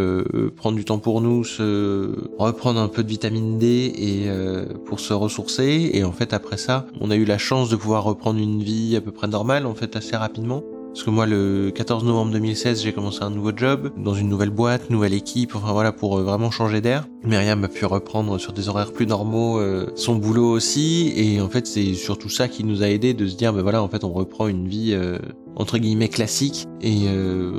prendre 0.56 0.76
du 0.76 0.84
temps 0.84 0.98
pour 0.98 1.22
nous 1.22 1.42
se 1.42 2.14
reprendre 2.38 2.78
un 2.80 2.88
peu 2.88 3.02
de 3.02 3.08
vitamine 3.08 3.56
D 3.58 3.94
et 3.96 4.28
pour 4.84 5.00
se 5.00 5.14
ressourcer. 5.14 5.92
Et 5.94 6.04
en 6.04 6.12
fait 6.12 6.34
après 6.34 6.58
ça 6.58 6.86
on 7.00 7.10
a 7.10 7.16
eu 7.16 7.24
la 7.24 7.38
chance 7.38 7.70
de 7.70 7.76
pouvoir 7.76 8.04
reprendre 8.04 8.38
une 8.38 8.62
vie 8.62 8.94
à 8.94 9.00
peu 9.00 9.10
près 9.10 9.26
normale 9.26 9.64
en 9.64 9.74
fait 9.74 9.96
assez 9.96 10.16
rapidement 10.16 10.62
parce 10.90 11.04
que 11.04 11.10
moi, 11.10 11.24
le 11.24 11.70
14 11.72 12.04
novembre 12.04 12.32
2016, 12.32 12.82
j'ai 12.82 12.92
commencé 12.92 13.22
un 13.22 13.30
nouveau 13.30 13.52
job, 13.56 13.92
dans 13.96 14.14
une 14.14 14.28
nouvelle 14.28 14.50
boîte, 14.50 14.90
nouvelle 14.90 15.14
équipe, 15.14 15.54
enfin 15.54 15.72
voilà, 15.72 15.92
pour 15.92 16.18
euh, 16.18 16.24
vraiment 16.24 16.50
changer 16.50 16.80
d'air. 16.80 17.06
Myriam 17.24 17.62
a 17.62 17.68
pu 17.68 17.84
reprendre 17.84 18.38
sur 18.38 18.52
des 18.52 18.68
horaires 18.68 18.92
plus 18.92 19.06
normaux 19.06 19.60
euh, 19.60 19.86
son 19.94 20.16
boulot 20.16 20.50
aussi, 20.50 21.12
et 21.14 21.40
en 21.40 21.48
fait, 21.48 21.68
c'est 21.68 21.94
surtout 21.94 22.28
ça 22.28 22.48
qui 22.48 22.64
nous 22.64 22.82
a 22.82 22.88
aidé 22.88 23.14
de 23.14 23.28
se 23.28 23.36
dire, 23.36 23.52
ben 23.52 23.62
voilà, 23.62 23.84
en 23.84 23.88
fait, 23.88 24.02
on 24.02 24.12
reprend 24.12 24.48
une 24.48 24.66
vie 24.66 24.90
euh, 24.92 25.18
entre 25.54 25.78
guillemets 25.78 26.08
classique, 26.08 26.66
et 26.80 27.06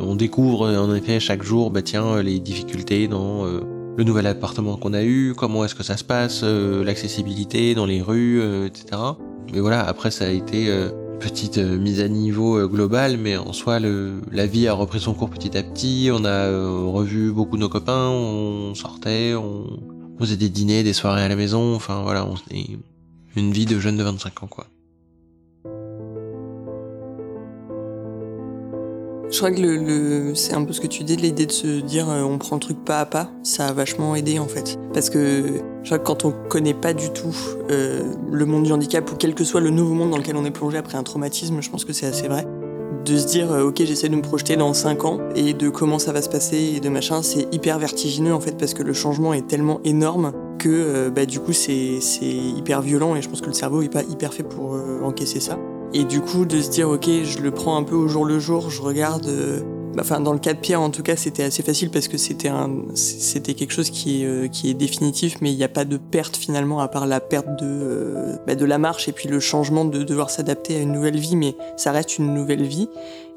on 0.02 0.16
découvre 0.16 0.68
en 0.68 0.94
effet 0.96 1.20
chaque 1.20 1.44
jour, 1.44 1.70
bah 1.70 1.84
tiens, 1.84 2.22
les 2.22 2.40
difficultés 2.40 3.08
dans 3.08 3.46
le 3.46 4.04
nouvel 4.04 4.26
appartement 4.26 4.76
qu'on 4.76 4.94
a 4.94 5.04
eu, 5.04 5.36
comment 5.38 5.64
est-ce 5.66 5.76
que 5.76 5.84
ça 5.84 5.98
se 5.98 6.04
passe, 6.04 6.44
l'accessibilité 6.44 7.76
dans 7.76 7.86
les 7.86 8.02
rues, 8.02 8.42
etc. 8.66 9.02
Mais 9.54 9.60
voilà, 9.60 9.86
après 9.86 10.10
ça 10.10 10.26
a 10.26 10.30
été 10.30 10.72
petite 11.22 11.60
euh, 11.60 11.78
mise 11.78 12.02
à 12.02 12.08
niveau 12.10 12.58
euh, 12.58 12.68
globale, 12.68 13.18
mais 13.18 13.38
en 13.38 13.54
soi, 13.54 13.80
la 13.80 14.46
vie 14.48 14.68
a 14.68 14.74
repris 14.74 15.00
son 15.00 15.14
cours 15.14 15.30
petit 15.30 15.56
à 15.58 15.64
petit. 15.64 16.10
On 16.12 16.26
a 16.26 16.30
euh, 16.30 16.84
revu 16.86 17.32
beaucoup 17.32 17.56
de 17.56 17.62
nos 17.62 17.70
copains, 17.70 18.10
on 18.10 18.76
sortait, 18.76 19.36
on, 19.36 19.80
faisait 20.20 20.38
des 20.38 20.50
dîners, 20.50 20.84
des 20.84 20.94
soirées 20.94 21.24
à 21.24 21.28
la 21.30 21.36
maison. 21.36 21.76
Enfin 21.76 22.02
voilà, 22.04 22.26
on 22.26 22.36
une 23.36 23.52
vie 23.52 23.66
de 23.66 23.80
jeune 23.80 23.98
de 23.98 24.04
25 24.04 24.44
ans, 24.44 24.48
quoi. 24.48 24.68
Je 29.32 29.38
crois 29.38 29.50
que 29.52 29.62
le, 29.62 30.36
c'est 30.36 30.54
un 30.54 30.66
peu 30.66 30.74
ce 30.74 30.82
que 30.82 30.88
tu 30.88 31.06
dis, 31.06 31.16
l'idée 31.16 31.46
de 31.46 31.52
se 31.54 31.80
dire 31.80 32.08
on 32.10 32.38
prend 32.38 32.58
le 32.58 32.60
truc 32.60 32.84
pas 32.84 33.00
à 33.00 33.06
pas, 33.06 33.32
ça 33.44 33.68
a 33.68 33.72
vachement 33.72 34.14
aidé 34.14 34.40
en 34.40 34.48
fait. 34.48 34.78
Parce 34.94 35.10
que 35.10 35.62
je 35.84 35.88
crois 35.88 36.00
que 36.00 36.04
quand 36.04 36.26
on 36.26 36.34
connaît 36.50 36.74
pas 36.74 36.94
du 36.94 37.12
tout 37.12 37.34
euh, 37.70 38.14
le 38.30 38.46
monde 38.46 38.64
du 38.64 38.74
handicap 38.74 39.10
ou 39.10 39.16
quel 39.16 39.34
que 39.34 39.46
soit 39.46 39.62
le 39.62 39.70
nouveau 39.70 39.94
monde 39.94 40.12
dans 40.12 40.18
lequel 40.18 40.36
on 40.36 40.44
est 40.44 40.52
plongé 40.52 40.78
après 40.78 40.98
un 40.98 41.04
traumatisme, 41.04 41.62
je 41.62 41.70
pense 41.70 41.86
que 41.86 41.94
c'est 41.94 42.06
assez 42.06 42.28
vrai. 42.28 42.46
De 43.06 43.18
se 43.18 43.26
dire 43.26 43.54
euh, 43.54 43.64
ok 43.64 43.78
j'essaie 43.78 44.10
de 44.10 44.18
me 44.18 44.22
projeter 44.22 44.58
dans 44.58 44.74
5 44.74 45.06
ans 45.06 45.20
et 45.34 45.54
de 45.54 45.70
comment 45.70 45.98
ça 45.98 46.12
va 46.12 46.22
se 46.22 46.30
passer 46.30 46.74
et 46.76 46.80
de 46.82 46.90
machin, 46.90 47.22
c'est 47.24 47.48
hyper 47.54 47.80
vertigineux 47.80 48.34
en 48.34 48.42
fait 48.42 48.58
parce 48.58 48.74
que 48.74 48.84
le 48.84 48.92
changement 48.92 49.34
est 49.34 49.48
tellement 49.48 49.80
énorme 49.86 50.34
que 50.60 50.68
euh, 50.70 51.10
bah, 51.10 51.26
du 51.26 51.40
coup 51.40 51.54
c'est, 51.54 52.02
c'est 52.02 52.26
hyper 52.26 52.82
violent 52.82 53.16
et 53.16 53.22
je 53.22 53.30
pense 53.30 53.40
que 53.40 53.48
le 53.48 53.54
cerveau 53.54 53.82
est 53.82 53.90
pas 53.90 54.04
hyper 54.04 54.34
fait 54.34 54.44
pour 54.44 54.78
encaisser 55.04 55.40
ça. 55.40 55.58
Et 55.94 56.06
du 56.06 56.22
coup, 56.22 56.46
de 56.46 56.62
se 56.62 56.70
dire, 56.70 56.90
ok, 56.90 57.10
je 57.24 57.40
le 57.40 57.52
prends 57.52 57.76
un 57.76 57.84
peu 57.84 57.96
au 57.96 58.08
jour 58.08 58.26
le 58.26 58.40
jour, 58.40 58.70
je 58.70 58.82
regarde. 58.82 59.28
Bah, 59.94 60.04
enfin, 60.06 60.22
dans 60.22 60.32
le 60.32 60.40
cas 60.40 60.54
de 60.54 60.60
Pierre, 60.60 60.80
en 60.80 60.90
tout 60.90 61.04
cas, 61.04 61.18
c'était 61.18 61.44
assez 61.44 61.64
facile 61.64 61.90
parce 61.90 62.08
que 62.08 62.18
c'était 62.18 62.48
un, 62.48 62.70
c'était 62.96 63.56
quelque 63.56 63.74
chose 63.74 63.90
qui 63.90 64.24
est, 64.24 64.26
euh, 64.26 64.48
qui 64.48 64.70
est 64.70 64.74
définitif, 64.74 65.38
mais 65.42 65.52
il 65.52 65.58
n'y 65.58 65.66
a 65.66 65.70
pas 65.70 65.84
de 65.84 65.98
perte 65.98 66.38
finalement, 66.38 66.80
à 66.80 66.88
part 66.88 67.06
la 67.06 67.20
perte 67.20 67.48
de, 67.60 67.66
euh, 67.66 68.36
bah, 68.48 68.56
de 68.56 68.64
la 68.64 68.78
marche 68.78 69.10
et 69.10 69.12
puis 69.12 69.28
le 69.28 69.42
changement 69.42 69.84
de 69.84 70.04
devoir 70.04 70.30
s'adapter 70.30 70.78
à 70.78 70.80
une 70.80 70.94
nouvelle 70.94 71.20
vie, 71.20 71.36
mais 71.36 71.58
ça 71.76 71.92
reste 71.92 72.18
une 72.18 72.34
nouvelle 72.34 72.64
vie. 72.64 72.88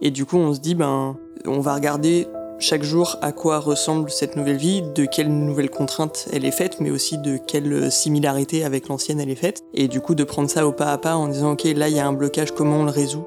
Et 0.01 0.13
du 0.13 0.25
coup, 0.25 0.37
on 0.37 0.55
se 0.55 0.61
dit, 0.61 0.77
ben, 0.77 1.17
on 1.45 1.59
va 1.59 1.75
regarder 1.75 2.29
chaque 2.65 2.83
jour 2.83 3.19
à 3.21 3.33
quoi 3.33 3.59
ressemble 3.59 4.11
cette 4.11 4.37
nouvelle 4.37 4.57
vie, 4.57 4.83
de 4.95 5.05
quelles 5.05 5.29
nouvelles 5.29 5.69
contraintes 5.69 6.29
elle 6.33 6.47
est 6.47 6.51
faite, 6.51 6.79
mais 6.81 6.91
aussi 6.91 7.19
de 7.19 7.37
quelle 7.37 7.93
similarité 7.93 8.65
avec 8.65 8.89
l'ancienne 8.89 9.21
elle 9.21 9.29
est 9.29 9.35
faite. 9.35 9.61
Et 9.75 9.87
du 9.87 10.01
coup 10.01 10.15
de 10.15 10.25
prendre 10.25 10.49
ça 10.49 10.67
au 10.67 10.73
pas 10.73 10.91
à 10.91 10.97
pas 10.97 11.15
en 11.15 11.29
disant 11.29 11.53
ok 11.53 11.65
là 11.77 11.89
il 11.89 11.97
y 11.97 12.01
a 12.01 12.07
un 12.07 12.15
blocage, 12.15 12.53
comment 12.53 12.79
on 12.79 12.85
le 12.85 12.91
résout? 12.91 13.27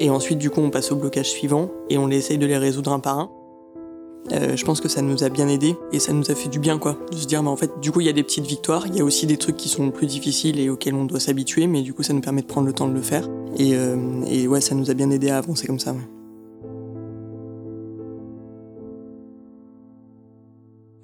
Et 0.00 0.08
ensuite 0.08 0.38
du 0.38 0.48
coup 0.48 0.62
on 0.62 0.70
passe 0.70 0.92
au 0.92 0.96
blocage 0.96 1.28
suivant 1.28 1.70
et 1.90 1.98
on 1.98 2.08
essaye 2.08 2.38
de 2.38 2.46
les 2.46 2.56
résoudre 2.56 2.92
un 2.92 3.00
par 3.00 3.18
un. 3.18 3.30
Euh, 4.32 4.56
je 4.56 4.64
pense 4.64 4.80
que 4.80 4.88
ça 4.88 5.02
nous 5.02 5.24
a 5.24 5.28
bien 5.28 5.48
aidé 5.48 5.76
et 5.92 5.98
ça 5.98 6.14
nous 6.14 6.30
a 6.30 6.34
fait 6.34 6.48
du 6.48 6.58
bien 6.58 6.78
quoi, 6.78 6.96
de 7.10 7.16
se 7.16 7.26
dire 7.26 7.42
mais 7.42 7.50
en 7.50 7.56
fait 7.56 7.80
du 7.80 7.92
coup 7.92 8.00
il 8.00 8.06
y 8.06 8.10
a 8.10 8.14
des 8.14 8.22
petites 8.22 8.46
victoires, 8.46 8.86
il 8.86 8.96
y 8.96 9.00
a 9.00 9.04
aussi 9.04 9.26
des 9.26 9.36
trucs 9.36 9.56
qui 9.58 9.68
sont 9.68 9.90
plus 9.90 10.06
difficiles 10.06 10.58
et 10.58 10.70
auxquels 10.70 10.94
on 10.94 11.04
doit 11.04 11.20
s'habituer, 11.20 11.66
mais 11.66 11.82
du 11.82 11.92
coup 11.92 12.02
ça 12.02 12.14
nous 12.14 12.20
permet 12.22 12.40
de 12.40 12.46
prendre 12.46 12.66
le 12.66 12.72
temps 12.72 12.88
de 12.88 12.94
le 12.94 13.02
faire 13.02 13.28
et, 13.58 13.74
euh, 13.74 14.46
ouais 14.46 14.60
ça 14.62 14.74
nous 14.74 14.90
a 14.90 14.94
bien 14.94 15.10
aidé 15.10 15.28
à 15.28 15.38
avancer 15.38 15.66
comme 15.66 15.78
ça. 15.78 15.94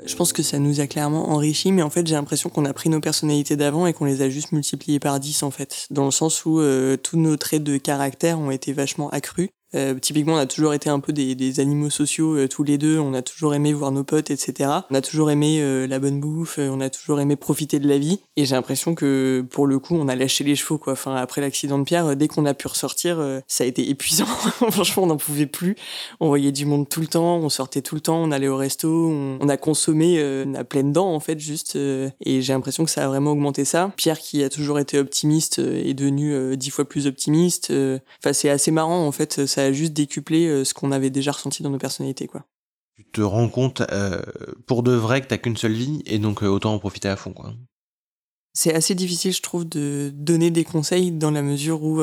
Je 0.06 0.14
pense 0.14 0.32
que 0.32 0.44
ça 0.44 0.60
nous 0.60 0.80
a 0.80 0.86
clairement 0.86 1.30
enrichi, 1.30 1.72
mais 1.72 1.82
en 1.82 1.90
fait, 1.90 2.06
j'ai 2.06 2.14
l'impression 2.14 2.48
qu'on 2.48 2.64
a 2.64 2.72
pris 2.72 2.88
nos 2.88 3.00
personnalités 3.00 3.56
d'avant 3.56 3.86
et 3.86 3.92
qu'on 3.92 4.04
les 4.04 4.22
a 4.22 4.30
juste 4.30 4.52
multipliées 4.52 5.00
par 5.00 5.18
10, 5.18 5.42
en 5.42 5.50
fait. 5.50 5.88
Dans 5.90 6.04
le 6.04 6.12
sens 6.12 6.44
où 6.44 6.60
euh, 6.60 6.96
tous 6.96 7.18
nos 7.18 7.36
traits 7.36 7.64
de 7.64 7.76
caractère 7.76 8.38
ont 8.38 8.52
été 8.52 8.72
vachement 8.72 9.10
accrus. 9.10 9.50
Euh, 9.74 9.94
typiquement, 9.98 10.34
on 10.34 10.38
a 10.38 10.46
toujours 10.46 10.74
été 10.74 10.88
un 10.88 11.00
peu 11.00 11.12
des, 11.12 11.34
des 11.34 11.60
animaux 11.60 11.90
sociaux 11.90 12.36
euh, 12.36 12.48
tous 12.48 12.62
les 12.62 12.78
deux. 12.78 12.98
On 12.98 13.14
a 13.14 13.22
toujours 13.22 13.54
aimé 13.54 13.72
voir 13.72 13.90
nos 13.90 14.04
potes, 14.04 14.30
etc. 14.30 14.70
On 14.90 14.94
a 14.94 15.00
toujours 15.00 15.30
aimé 15.30 15.58
euh, 15.60 15.86
la 15.86 15.98
bonne 15.98 16.20
bouffe. 16.20 16.58
euh, 16.58 16.68
on 16.70 16.80
a 16.80 16.88
toujours 16.88 17.20
aimé 17.20 17.36
profiter 17.36 17.78
de 17.78 17.88
la 17.88 17.98
vie. 17.98 18.20
Et 18.36 18.44
j'ai 18.44 18.54
l'impression 18.54 18.94
que 18.94 19.44
pour 19.50 19.66
le 19.66 19.78
coup, 19.78 19.96
on 19.96 20.08
a 20.08 20.14
lâché 20.14 20.44
les 20.44 20.54
chevaux, 20.56 20.78
quoi. 20.78 20.92
Enfin, 20.92 21.16
après 21.16 21.40
l'accident 21.40 21.78
de 21.78 21.84
Pierre, 21.84 22.06
euh, 22.06 22.14
dès 22.14 22.28
qu'on 22.28 22.46
a 22.46 22.54
pu 22.54 22.68
ressortir, 22.68 23.18
euh, 23.18 23.40
ça 23.48 23.64
a 23.64 23.66
été 23.66 23.88
épuisant. 23.90 24.26
Franchement, 24.70 25.02
on 25.02 25.06
n'en 25.06 25.16
pouvait 25.16 25.46
plus. 25.46 25.76
On 26.20 26.28
voyait 26.28 26.52
du 26.52 26.64
monde 26.64 26.88
tout 26.88 27.00
le 27.00 27.08
temps. 27.08 27.36
On 27.36 27.48
sortait 27.48 27.82
tout 27.82 27.96
le 27.96 28.00
temps. 28.00 28.22
On 28.22 28.30
allait 28.30 28.48
au 28.48 28.56
resto. 28.56 28.88
On, 28.88 29.38
on 29.40 29.48
a 29.48 29.56
consommé 29.56 30.20
à 30.56 30.64
pleines 30.64 30.92
dents, 30.92 31.12
en 31.12 31.20
fait, 31.20 31.38
juste. 31.40 31.76
et 31.76 32.42
j'ai 32.42 32.52
l'impression 32.52 32.84
que 32.84 32.90
ça 32.90 33.04
a 33.04 33.08
vraiment 33.08 33.32
augmenté 33.32 33.64
ça. 33.64 33.92
Pierre, 33.96 34.18
qui 34.18 34.42
a 34.42 34.48
toujours 34.48 34.78
été 34.78 34.98
optimiste, 34.98 35.58
est 35.58 35.94
devenu 35.94 36.56
dix 36.56 36.70
fois 36.70 36.84
plus 36.84 37.06
optimiste. 37.06 37.72
Enfin, 38.22 38.32
c'est 38.32 38.48
assez 38.48 38.70
marrant, 38.70 39.06
en 39.06 39.12
fait. 39.12 39.46
A 39.62 39.72
juste 39.72 39.92
décuplé 39.92 40.46
euh, 40.46 40.64
ce 40.64 40.74
qu'on 40.74 40.92
avait 40.92 41.10
déjà 41.10 41.32
ressenti 41.32 41.62
dans 41.62 41.70
nos 41.70 41.78
personnalités, 41.78 42.26
quoi. 42.26 42.44
Tu 42.96 43.04
te 43.04 43.20
rends 43.20 43.48
compte 43.48 43.82
euh, 43.92 44.22
pour 44.66 44.82
de 44.82 44.92
vrai 44.92 45.20
que 45.20 45.26
t'as 45.26 45.36
qu'une 45.36 45.56
seule 45.56 45.74
vie 45.74 46.02
et 46.06 46.18
donc 46.18 46.42
euh, 46.42 46.46
autant 46.46 46.72
en 46.72 46.78
profiter 46.78 47.08
à 47.08 47.16
fond 47.16 47.32
quoi. 47.32 47.52
C'est 48.54 48.72
assez 48.72 48.94
difficile, 48.94 49.34
je 49.34 49.42
trouve, 49.42 49.68
de 49.68 50.10
donner 50.14 50.50
des 50.50 50.64
conseils 50.64 51.12
dans 51.12 51.30
la 51.30 51.42
mesure 51.42 51.82
où 51.82 52.00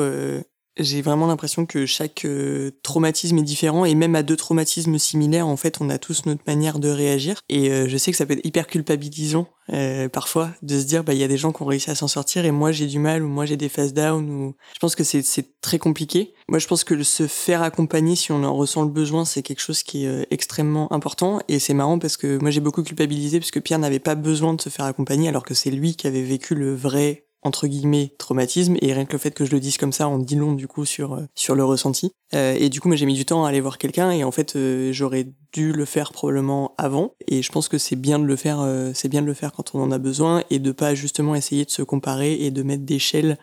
j'ai 0.76 1.02
vraiment 1.02 1.26
l'impression 1.26 1.66
que 1.66 1.86
chaque 1.86 2.24
euh, 2.24 2.72
traumatisme 2.82 3.38
est 3.38 3.42
différent 3.42 3.84
et 3.84 3.94
même 3.94 4.14
à 4.14 4.22
deux 4.22 4.36
traumatismes 4.36 4.98
similaires, 4.98 5.46
en 5.46 5.56
fait, 5.56 5.80
on 5.80 5.90
a 5.90 5.98
tous 5.98 6.26
notre 6.26 6.42
manière 6.46 6.78
de 6.78 6.88
réagir. 6.88 7.40
Et 7.48 7.70
euh, 7.70 7.88
je 7.88 7.96
sais 7.96 8.10
que 8.10 8.16
ça 8.16 8.26
peut 8.26 8.34
être 8.34 8.46
hyper 8.46 8.66
culpabilisant 8.66 9.48
euh, 9.72 10.08
parfois 10.08 10.50
de 10.62 10.78
se 10.78 10.84
dire, 10.84 11.04
bah 11.04 11.14
il 11.14 11.20
y 11.20 11.24
a 11.24 11.28
des 11.28 11.38
gens 11.38 11.52
qui 11.52 11.62
ont 11.62 11.66
réussi 11.66 11.90
à 11.90 11.94
s'en 11.94 12.08
sortir 12.08 12.44
et 12.44 12.50
moi 12.50 12.70
j'ai 12.70 12.86
du 12.86 12.98
mal 12.98 13.22
ou 13.22 13.28
moi 13.28 13.46
j'ai 13.46 13.56
des 13.56 13.70
phases 13.70 13.94
down 13.94 14.28
ou 14.28 14.54
je 14.74 14.78
pense 14.78 14.94
que 14.94 15.04
c'est 15.04 15.60
très 15.60 15.78
compliqué. 15.78 16.34
Moi, 16.48 16.58
je 16.58 16.66
pense 16.66 16.84
que 16.84 17.02
se 17.02 17.26
faire 17.26 17.62
accompagner 17.62 18.16
si 18.16 18.30
on 18.30 18.44
en 18.44 18.54
ressent 18.54 18.82
le 18.82 18.90
besoin, 18.90 19.24
c'est 19.24 19.42
quelque 19.42 19.60
chose 19.60 19.82
qui 19.82 20.04
est 20.04 20.08
euh, 20.08 20.24
extrêmement 20.30 20.92
important. 20.92 21.40
Et 21.48 21.58
c'est 21.58 21.72
marrant 21.72 21.98
parce 21.98 22.18
que 22.18 22.38
moi, 22.38 22.50
j'ai 22.50 22.60
beaucoup 22.60 22.82
culpabilisé 22.82 23.40
parce 23.40 23.50
que 23.50 23.60
Pierre 23.60 23.78
n'avait 23.78 23.98
pas 23.98 24.14
besoin 24.14 24.52
de 24.52 24.60
se 24.60 24.68
faire 24.68 24.84
accompagner 24.84 25.28
alors 25.28 25.42
que 25.42 25.54
c'est 25.54 25.70
lui 25.70 25.96
qui 25.96 26.06
avait 26.06 26.22
vécu 26.22 26.54
le 26.54 26.74
vrai 26.74 27.23
entre 27.44 27.66
guillemets 27.66 28.12
traumatisme. 28.18 28.76
Et 28.80 28.92
rien 28.92 29.04
que 29.04 29.12
le 29.12 29.18
fait 29.18 29.32
que 29.32 29.44
je 29.44 29.52
le 29.52 29.60
dise 29.60 29.76
comme 29.76 29.92
ça 29.92 30.08
en 30.08 30.18
dit 30.18 30.36
long 30.36 30.52
du 30.52 30.66
coup 30.66 30.84
sur 30.84 31.14
euh, 31.14 31.26
sur 31.34 31.54
le 31.54 31.64
ressenti. 31.64 32.12
Euh, 32.34 32.56
et 32.58 32.68
du 32.68 32.80
coup 32.80 32.88
moi 32.88 32.96
j'ai 32.96 33.06
mis 33.06 33.14
du 33.14 33.24
temps 33.24 33.44
à 33.44 33.48
aller 33.48 33.60
voir 33.60 33.78
quelqu'un 33.78 34.10
et 34.10 34.24
en 34.24 34.32
fait 34.32 34.56
euh, 34.56 34.92
j'aurais 34.92 35.28
dû 35.52 35.72
le 35.72 35.84
faire 35.84 36.12
probablement 36.12 36.74
avant. 36.78 37.14
Et 37.28 37.42
je 37.42 37.52
pense 37.52 37.68
que 37.68 37.78
c'est 37.78 37.96
bien 37.96 38.18
de 38.18 38.24
le 38.24 38.36
faire 38.36 38.60
euh, 38.60 38.90
c'est 38.94 39.08
bien 39.08 39.22
de 39.22 39.26
le 39.26 39.34
faire 39.34 39.52
quand 39.52 39.74
on 39.74 39.82
en 39.82 39.92
a 39.92 39.98
besoin 39.98 40.42
et 40.50 40.58
de 40.58 40.72
pas 40.72 40.94
justement 40.94 41.34
essayer 41.34 41.64
de 41.64 41.70
se 41.70 41.82
comparer 41.82 42.34
et 42.34 42.50
de 42.50 42.62
mettre 42.62 42.84
d'échelle 42.84 43.38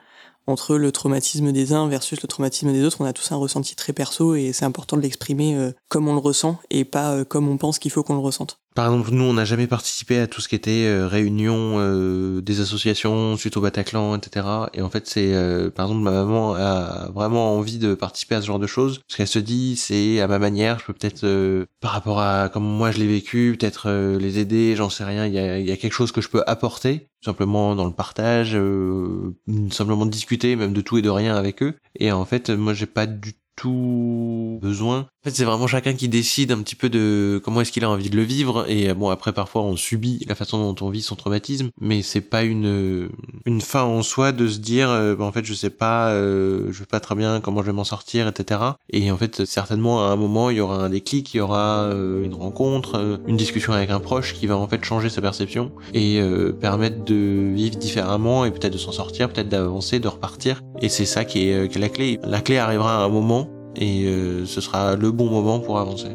entre 0.48 0.76
le 0.78 0.92
traumatisme 0.92 1.52
des 1.52 1.74
uns 1.74 1.88
versus 1.88 2.22
le 2.22 2.28
traumatisme 2.28 2.72
des 2.72 2.84
autres, 2.84 2.98
on 3.00 3.06
a 3.06 3.14
tous 3.14 3.32
un 3.32 3.36
ressenti 3.36 3.76
très 3.76 3.94
perso 3.94 4.36
et 4.36 4.54
c'est 4.54 4.66
important 4.66 4.98
de 4.98 5.02
l'exprimer 5.02 5.56
euh, 5.56 5.72
comme 5.88 6.08
on 6.08 6.14
le 6.14 6.20
ressent 6.20 6.60
et 6.70 6.86
pas 6.86 7.14
euh, 7.14 7.24
comme 7.24 7.48
on 7.48 7.58
pense 7.58 7.80
qu'il 7.80 7.92
faut 7.92 8.04
qu'on 8.04 8.16
le 8.16 8.20
ressente. 8.20 8.61
Par 8.74 8.86
exemple, 8.86 9.12
nous, 9.12 9.26
on 9.26 9.34
n'a 9.34 9.44
jamais 9.44 9.68
participé 9.68 10.18
à 10.20 10.28
tout 10.28 10.40
ce 10.40 10.48
qui 10.48 10.56
était 10.56 10.86
euh, 10.86 11.06
réunion 11.06 11.76
euh, 11.80 12.42
des 12.42 12.62
associations 12.62 13.36
suite 13.36 13.58
au 13.58 13.62
Bataclan, 13.62 14.16
etc. 14.16 14.48
Et 14.74 14.82
en 14.82 14.90
fait, 14.90 15.08
c'est 15.08 15.34
euh, 15.34 15.70
par 15.70 15.88
exemple 15.88 16.04
ma 16.04 16.12
maman 16.12 16.56
a 16.56 17.10
vraiment 17.14 17.58
envie 17.58 17.80
de 17.80 17.96
participer 17.96 18.36
à 18.36 18.42
ce 18.42 18.48
genre 18.48 18.60
de 18.60 18.68
choses 18.68 19.00
parce 19.00 19.18
qu'elle 19.18 19.28
se 19.28 19.40
dit 19.40 19.76
c'est 19.76 20.22
à 20.22 20.28
ma 20.28 20.40
manière, 20.40 20.80
je 20.80 20.86
peux 20.86 20.94
peut-être 20.94 21.26
euh, 21.26 21.66
par 21.82 21.92
rapport 21.92 22.22
à 22.22 22.48
comment 22.48 22.70
moi 22.70 22.92
je 22.92 23.00
l'ai 23.00 23.08
vécu, 23.08 23.58
peut-être 23.60 23.90
euh, 23.90 24.18
les 24.18 24.40
aider, 24.40 24.76
j'en 24.78 24.90
sais 24.90 25.04
rien. 25.04 25.26
Il 25.26 25.34
y 25.34 25.40
a, 25.40 25.60
y 25.60 25.72
a 25.72 25.78
quelque 25.78 25.94
chose 25.94 26.14
que 26.14 26.22
je 26.22 26.30
peux 26.30 26.44
apporter 26.48 27.10
tout 27.22 27.30
simplement 27.30 27.76
dans 27.76 27.86
le 27.86 27.94
partage, 27.94 28.56
euh, 28.56 29.36
simplement 29.70 30.08
discuter 30.08 30.56
même 30.56 30.74
de 30.74 30.82
tout 30.82 30.98
et 30.98 31.04
de 31.04 31.10
rien 31.10 31.36
avec 31.36 31.62
eux. 31.62 31.76
Et 32.00 32.12
en 32.12 32.26
fait, 32.26 32.50
moi, 32.50 32.74
j'ai 32.74 32.88
pas 32.88 33.06
du 33.06 33.34
tout 33.56 34.60
besoin. 34.62 35.00
En 35.00 35.30
fait, 35.30 35.36
c'est 35.36 35.44
vraiment 35.46 35.68
chacun 35.68 35.94
qui 35.94 36.10
décide 36.10 36.52
un 36.52 36.62
petit 36.62 36.76
peu 36.76 36.90
de 36.90 37.40
comment 37.44 37.62
est-ce 37.62 37.72
qu'il 37.72 37.84
a 37.84 37.90
envie 37.90 38.10
de 38.10 38.16
le 38.16 38.24
vivre. 38.24 38.66
Et 38.68 38.90
euh, 38.90 38.94
bon, 38.96 39.10
après, 39.10 39.34
parfois, 39.34 39.62
on 39.62 39.76
subit 39.76 40.26
la 40.28 40.36
façon 40.36 40.58
dont 40.58 40.86
on 40.86 40.90
vit 40.90 41.02
son 41.02 41.16
traumatisme, 41.16 41.70
mais 41.80 42.02
c'est 42.02 42.22
pas 42.22 42.44
une 42.44 43.10
une 43.46 43.62
fin 43.62 43.84
en 43.84 44.04
soi 44.04 44.32
de 44.32 44.48
se 44.48 44.60
dire, 44.60 44.90
euh, 44.90 45.16
bah, 45.16 45.26
en 45.26 45.32
fait, 45.32 45.46
je 45.46 45.54
sais 45.54 45.70
pas, 45.70 46.10
euh, 46.10 46.72
je 46.72 46.80
sais 46.80 46.86
pas 46.86 47.00
très 47.00 47.16
bien 47.16 47.40
comment 47.42 47.62
je 47.62 47.68
vais 47.68 47.74
m'en 47.74 47.84
sortir, 47.84 48.28
etc. 48.28 48.62
Et 48.90 49.12
en 49.12 49.18
fait, 49.18 49.46
certainement, 49.46 50.08
à 50.08 50.12
un 50.12 50.16
moment, 50.16 50.50
il 50.50 50.58
y 50.58 50.60
aura 50.60 50.78
un 50.78 50.90
déclic, 50.90 51.34
il 51.34 51.38
y 51.38 51.40
aura 51.40 51.84
euh, 51.84 52.24
une 52.24 52.34
rencontre, 52.34 52.96
euh, 52.96 53.18
une 53.28 53.38
discussion 53.38 53.74
avec 53.74 53.90
un 53.90 54.00
proche 54.00 54.34
qui 54.34 54.48
va 54.48 54.58
en 54.58 54.68
fait 54.68 54.84
changer 54.84 55.10
sa 55.10 55.22
perception 55.22 55.72
et 55.94 56.22
permettre 56.60 57.04
de 57.04 57.52
vivre 57.54 57.76
différemment 57.76 58.46
et 58.46 58.52
peut-être 58.52 58.74
de 58.74 58.78
s'en 58.78 58.92
sortir, 58.92 59.30
peut-être 59.30 59.50
d'avancer, 59.50 60.00
de 60.00 60.08
repartir. 60.08 60.62
Et 60.82 60.90
c'est 60.90 61.06
ça 61.06 61.26
qui 61.26 61.50
est, 61.50 61.72
qui 61.72 61.78
est 61.78 61.82
la 61.82 61.90
clé. 61.90 62.20
La 62.24 62.42
clé 62.42 62.58
arrivera 62.58 63.02
à 63.02 63.06
un 63.06 63.10
moment 63.10 63.51
et 63.76 64.06
euh, 64.06 64.46
ce 64.46 64.62
sera 64.62 64.96
le 64.96 65.12
bon 65.12 65.30
moment 65.30 65.60
pour 65.60 65.80
avancer. 65.80 66.10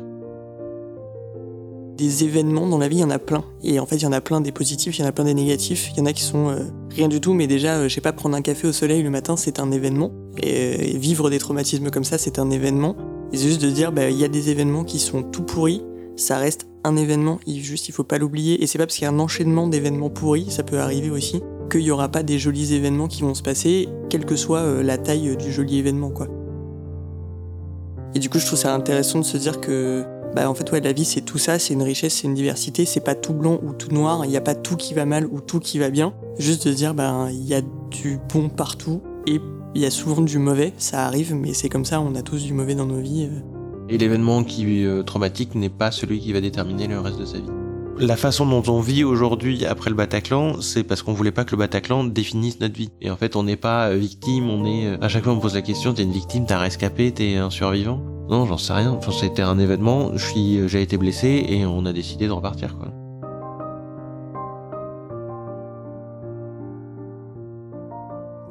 Des 1.96 2.24
événements 2.24 2.66
dans 2.66 2.76
la 2.76 2.88
vie, 2.88 2.96
il 2.96 3.00
y 3.00 3.04
en 3.04 3.10
a 3.10 3.18
plein. 3.18 3.42
Et 3.62 3.80
en 3.80 3.86
fait, 3.86 3.96
il 3.96 4.02
y 4.02 4.06
en 4.06 4.12
a 4.12 4.20
plein 4.20 4.42
des 4.42 4.52
positifs, 4.52 4.98
il 4.98 5.00
y 5.00 5.04
en 5.04 5.08
a 5.08 5.12
plein 5.12 5.24
des 5.24 5.32
négatifs. 5.32 5.88
Il 5.92 5.98
y 5.98 6.02
en 6.02 6.06
a 6.06 6.12
qui 6.12 6.22
sont 6.22 6.50
euh, 6.50 6.58
rien 6.90 7.08
du 7.08 7.22
tout, 7.22 7.32
mais 7.32 7.46
déjà, 7.46 7.76
euh, 7.76 7.88
je 7.88 7.94
sais 7.94 8.02
pas, 8.02 8.12
prendre 8.12 8.36
un 8.36 8.42
café 8.42 8.68
au 8.68 8.72
soleil 8.72 9.02
le 9.02 9.08
matin, 9.08 9.36
c'est 9.36 9.60
un 9.60 9.70
événement. 9.70 10.12
Et, 10.42 10.94
euh, 10.94 10.98
vivre 10.98 11.30
des 11.30 11.38
traumatismes 11.38 11.90
comme 11.90 12.04
ça, 12.04 12.18
c'est 12.18 12.38
un 12.38 12.50
événement. 12.50 12.96
C'est 13.32 13.48
juste 13.48 13.62
de 13.62 13.70
dire, 13.70 13.92
bah, 13.92 14.10
il 14.10 14.18
y 14.18 14.24
a 14.24 14.28
des 14.28 14.50
événements 14.50 14.84
qui 14.84 14.98
sont 14.98 15.22
tout 15.22 15.42
pourris, 15.42 15.82
ça 16.16 16.36
reste 16.36 16.68
un 16.84 16.96
événement, 16.96 17.40
il, 17.46 17.62
juste, 17.62 17.88
il 17.88 17.92
faut 17.92 18.04
pas 18.04 18.18
l'oublier. 18.18 18.62
Et 18.62 18.66
c'est 18.66 18.76
pas 18.76 18.84
parce 18.84 18.96
qu'il 18.96 19.04
y 19.04 19.08
a 19.08 19.10
un 19.10 19.18
enchaînement 19.18 19.66
d'événements 19.66 20.10
pourris, 20.10 20.50
ça 20.50 20.64
peut 20.64 20.78
arriver 20.78 21.08
aussi, 21.08 21.40
qu'il 21.72 21.80
y 21.80 21.90
aura 21.90 22.10
pas 22.10 22.22
des 22.22 22.38
jolis 22.38 22.74
événements 22.74 23.08
qui 23.08 23.22
vont 23.22 23.34
se 23.34 23.42
passer, 23.42 23.88
quelle 24.10 24.26
que 24.26 24.36
soit 24.36 24.82
la 24.82 24.98
taille 24.98 25.34
du 25.38 25.50
joli 25.50 25.78
événement, 25.78 26.10
quoi. 26.10 26.28
Et 28.14 28.18
du 28.18 28.28
coup, 28.30 28.38
je 28.38 28.46
trouve 28.46 28.58
ça 28.58 28.74
intéressant 28.74 29.18
de 29.18 29.24
se 29.24 29.36
dire 29.36 29.60
que, 29.60 30.04
bah, 30.34 30.48
en 30.48 30.54
fait, 30.54 30.70
ouais, 30.72 30.80
la 30.80 30.92
vie, 30.92 31.04
c'est 31.04 31.20
tout 31.20 31.38
ça, 31.38 31.58
c'est 31.58 31.74
une 31.74 31.82
richesse, 31.82 32.14
c'est 32.14 32.26
une 32.26 32.34
diversité, 32.34 32.84
c'est 32.84 33.00
pas 33.00 33.14
tout 33.14 33.34
blanc 33.34 33.58
ou 33.62 33.72
tout 33.72 33.92
noir, 33.92 34.24
il 34.24 34.30
n'y 34.30 34.36
a 34.36 34.40
pas 34.42 34.54
tout 34.54 34.76
qui 34.76 34.94
va 34.94 35.04
mal 35.04 35.26
ou 35.26 35.40
tout 35.40 35.60
qui 35.60 35.78
va 35.78 35.90
bien. 35.90 36.14
Juste 36.38 36.66
de 36.66 36.72
dire, 36.72 36.94
bah, 36.94 37.28
il 37.30 37.46
y 37.46 37.54
a 37.54 37.60
du 37.90 38.18
bon 38.32 38.48
partout 38.48 39.02
et 39.26 39.40
il 39.74 39.80
y 39.82 39.86
a 39.86 39.90
souvent 39.90 40.22
du 40.22 40.38
mauvais, 40.38 40.72
ça 40.78 41.06
arrive, 41.06 41.34
mais 41.34 41.52
c'est 41.52 41.68
comme 41.68 41.84
ça, 41.84 42.00
on 42.00 42.14
a 42.14 42.22
tous 42.22 42.42
du 42.44 42.54
mauvais 42.54 42.74
dans 42.74 42.86
nos 42.86 43.00
vies. 43.00 43.28
euh. 43.30 43.40
Et 43.88 43.98
l'événement 43.98 44.42
qui 44.42 44.84
euh, 44.84 45.02
traumatique 45.02 45.54
n'est 45.54 45.68
pas 45.68 45.90
celui 45.90 46.18
qui 46.18 46.32
va 46.32 46.40
déterminer 46.40 46.86
le 46.88 46.98
reste 46.98 47.18
de 47.18 47.24
sa 47.24 47.38
vie. 47.38 47.50
La 47.98 48.16
façon 48.16 48.44
dont 48.44 48.62
on 48.70 48.80
vit 48.80 49.04
aujourd'hui 49.04 49.64
après 49.64 49.88
le 49.88 49.96
Bataclan, 49.96 50.60
c'est 50.60 50.84
parce 50.84 51.02
qu'on 51.02 51.14
voulait 51.14 51.30
pas 51.30 51.44
que 51.44 51.52
le 51.52 51.56
Bataclan 51.56 52.04
définisse 52.04 52.60
notre 52.60 52.74
vie. 52.74 52.90
Et 53.00 53.10
en 53.10 53.16
fait, 53.16 53.36
on 53.36 53.42
n'est 53.42 53.56
pas 53.56 53.88
euh, 53.88 53.96
victime, 53.96 54.50
on 54.50 54.66
est... 54.66 54.86
euh, 54.86 54.98
À 55.00 55.08
chaque 55.08 55.24
fois, 55.24 55.32
on 55.32 55.36
me 55.36 55.40
pose 55.40 55.54
la 55.54 55.62
question, 55.62 55.94
t'es 55.94 56.02
une 56.02 56.12
victime, 56.12 56.44
t'as 56.46 56.58
rescapé, 56.58 57.10
t'es 57.12 57.36
un 57.36 57.48
survivant? 57.48 58.02
Non, 58.28 58.44
j'en 58.44 58.58
sais 58.58 58.74
rien. 58.74 58.92
Enfin, 58.92 59.12
c'était 59.12 59.42
un 59.42 59.58
événement, 59.58 60.12
euh, 60.12 60.68
j'ai 60.68 60.82
été 60.82 60.98
blessé 60.98 61.46
et 61.48 61.64
on 61.64 61.86
a 61.86 61.92
décidé 61.92 62.26
de 62.26 62.32
repartir, 62.32 62.76
quoi. 62.76 62.88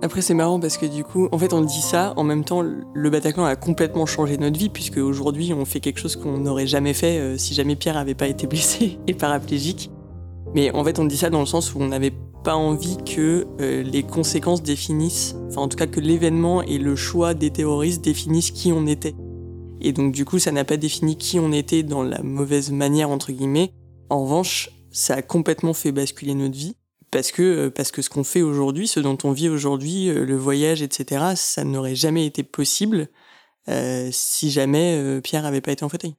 Après, 0.06 0.22
c'est 0.22 0.36
marrant 0.36 0.60
parce 0.60 0.78
que 0.78 0.86
du 0.86 1.04
coup, 1.04 1.28
en 1.32 1.40
fait, 1.40 1.52
on 1.52 1.62
dit 1.62 1.82
ça, 1.82 2.14
en 2.16 2.24
même 2.24 2.44
temps, 2.44 2.62
le 2.62 3.10
Bataclan 3.10 3.44
a 3.44 3.56
complètement 3.56 4.06
changé 4.06 4.38
notre 4.38 4.60
vie, 4.60 4.70
puisque 4.70 4.98
aujourd'hui, 4.98 5.52
on 5.52 5.66
fait 5.66 5.80
quelque 5.80 6.00
chose 6.00 6.16
qu'on 6.16 6.38
n'aurait 6.38 6.68
jamais 6.68 6.94
fait 6.94 7.18
euh, 7.18 7.40
si 7.40 7.56
jamais 7.56 7.76
Pierre 7.76 7.98
avait 7.98 8.14
pas 8.14 8.28
été 8.28 8.46
blessé 8.46 9.00
et 9.08 9.16
paraplégique. 9.16 9.90
Mais 10.54 10.70
en 10.76 10.84
fait, 10.84 11.00
on 11.00 11.06
dit 11.06 11.18
ça 11.18 11.32
dans 11.32 11.40
le 11.40 11.48
sens 11.48 11.74
où 11.74 11.80
on 11.80 11.88
n'avait 11.88 12.14
pas 12.44 12.54
envie 12.54 12.98
que 13.04 13.48
euh, 13.60 13.82
les 13.82 14.04
conséquences 14.04 14.62
définissent, 14.62 15.36
enfin, 15.48 15.62
en 15.62 15.68
tout 15.68 15.76
cas, 15.76 15.88
que 15.88 16.00
l'événement 16.00 16.62
et 16.62 16.78
le 16.78 16.96
choix 16.96 17.34
des 17.34 17.50
terroristes 17.50 18.04
définissent 18.04 18.52
qui 18.52 18.72
on 18.72 18.86
était. 18.86 19.16
Et 19.82 19.92
donc, 19.92 20.12
du 20.12 20.24
coup, 20.24 20.38
ça 20.38 20.52
n'a 20.52 20.66
pas 20.66 20.78
défini 20.78 21.18
qui 21.18 21.40
on 21.40 21.52
était 21.52 21.82
dans 21.82 22.04
la 22.04 22.22
mauvaise 22.22 22.72
manière, 22.72 23.10
entre 23.10 23.32
guillemets. 23.32 23.72
En 24.12 24.22
revanche, 24.22 24.70
ça 24.92 25.16
a 25.16 25.24
complètement 25.24 25.74
fait 25.74 25.92
basculer 25.92 26.36
notre 26.36 26.56
vie 26.56 26.76
parce 27.16 27.32
que 27.32 27.42
euh, 27.42 27.70
parce 27.70 27.92
que 27.92 28.02
ce 28.02 28.10
qu'on 28.10 28.26
fait 28.26 28.42
aujourd'hui, 28.42 28.90
ce 28.90 29.00
dont 29.00 29.18
on 29.24 29.32
vit 29.32 29.48
aujourd'hui, 29.48 30.10
euh, 30.10 30.26
le 30.26 30.36
voyage, 30.36 30.82
etc., 30.82 31.28
ça 31.38 31.64
n'aurait 31.64 31.96
jamais 31.96 32.26
été 32.26 32.44
possible 32.44 33.08
euh, 33.70 34.10
si 34.12 34.52
jamais 34.52 35.22
Pierre 35.24 35.46
avait 35.46 35.62
pas 35.62 35.72
été 35.72 35.86
en 35.86 35.90
fauteuil. 35.90 36.16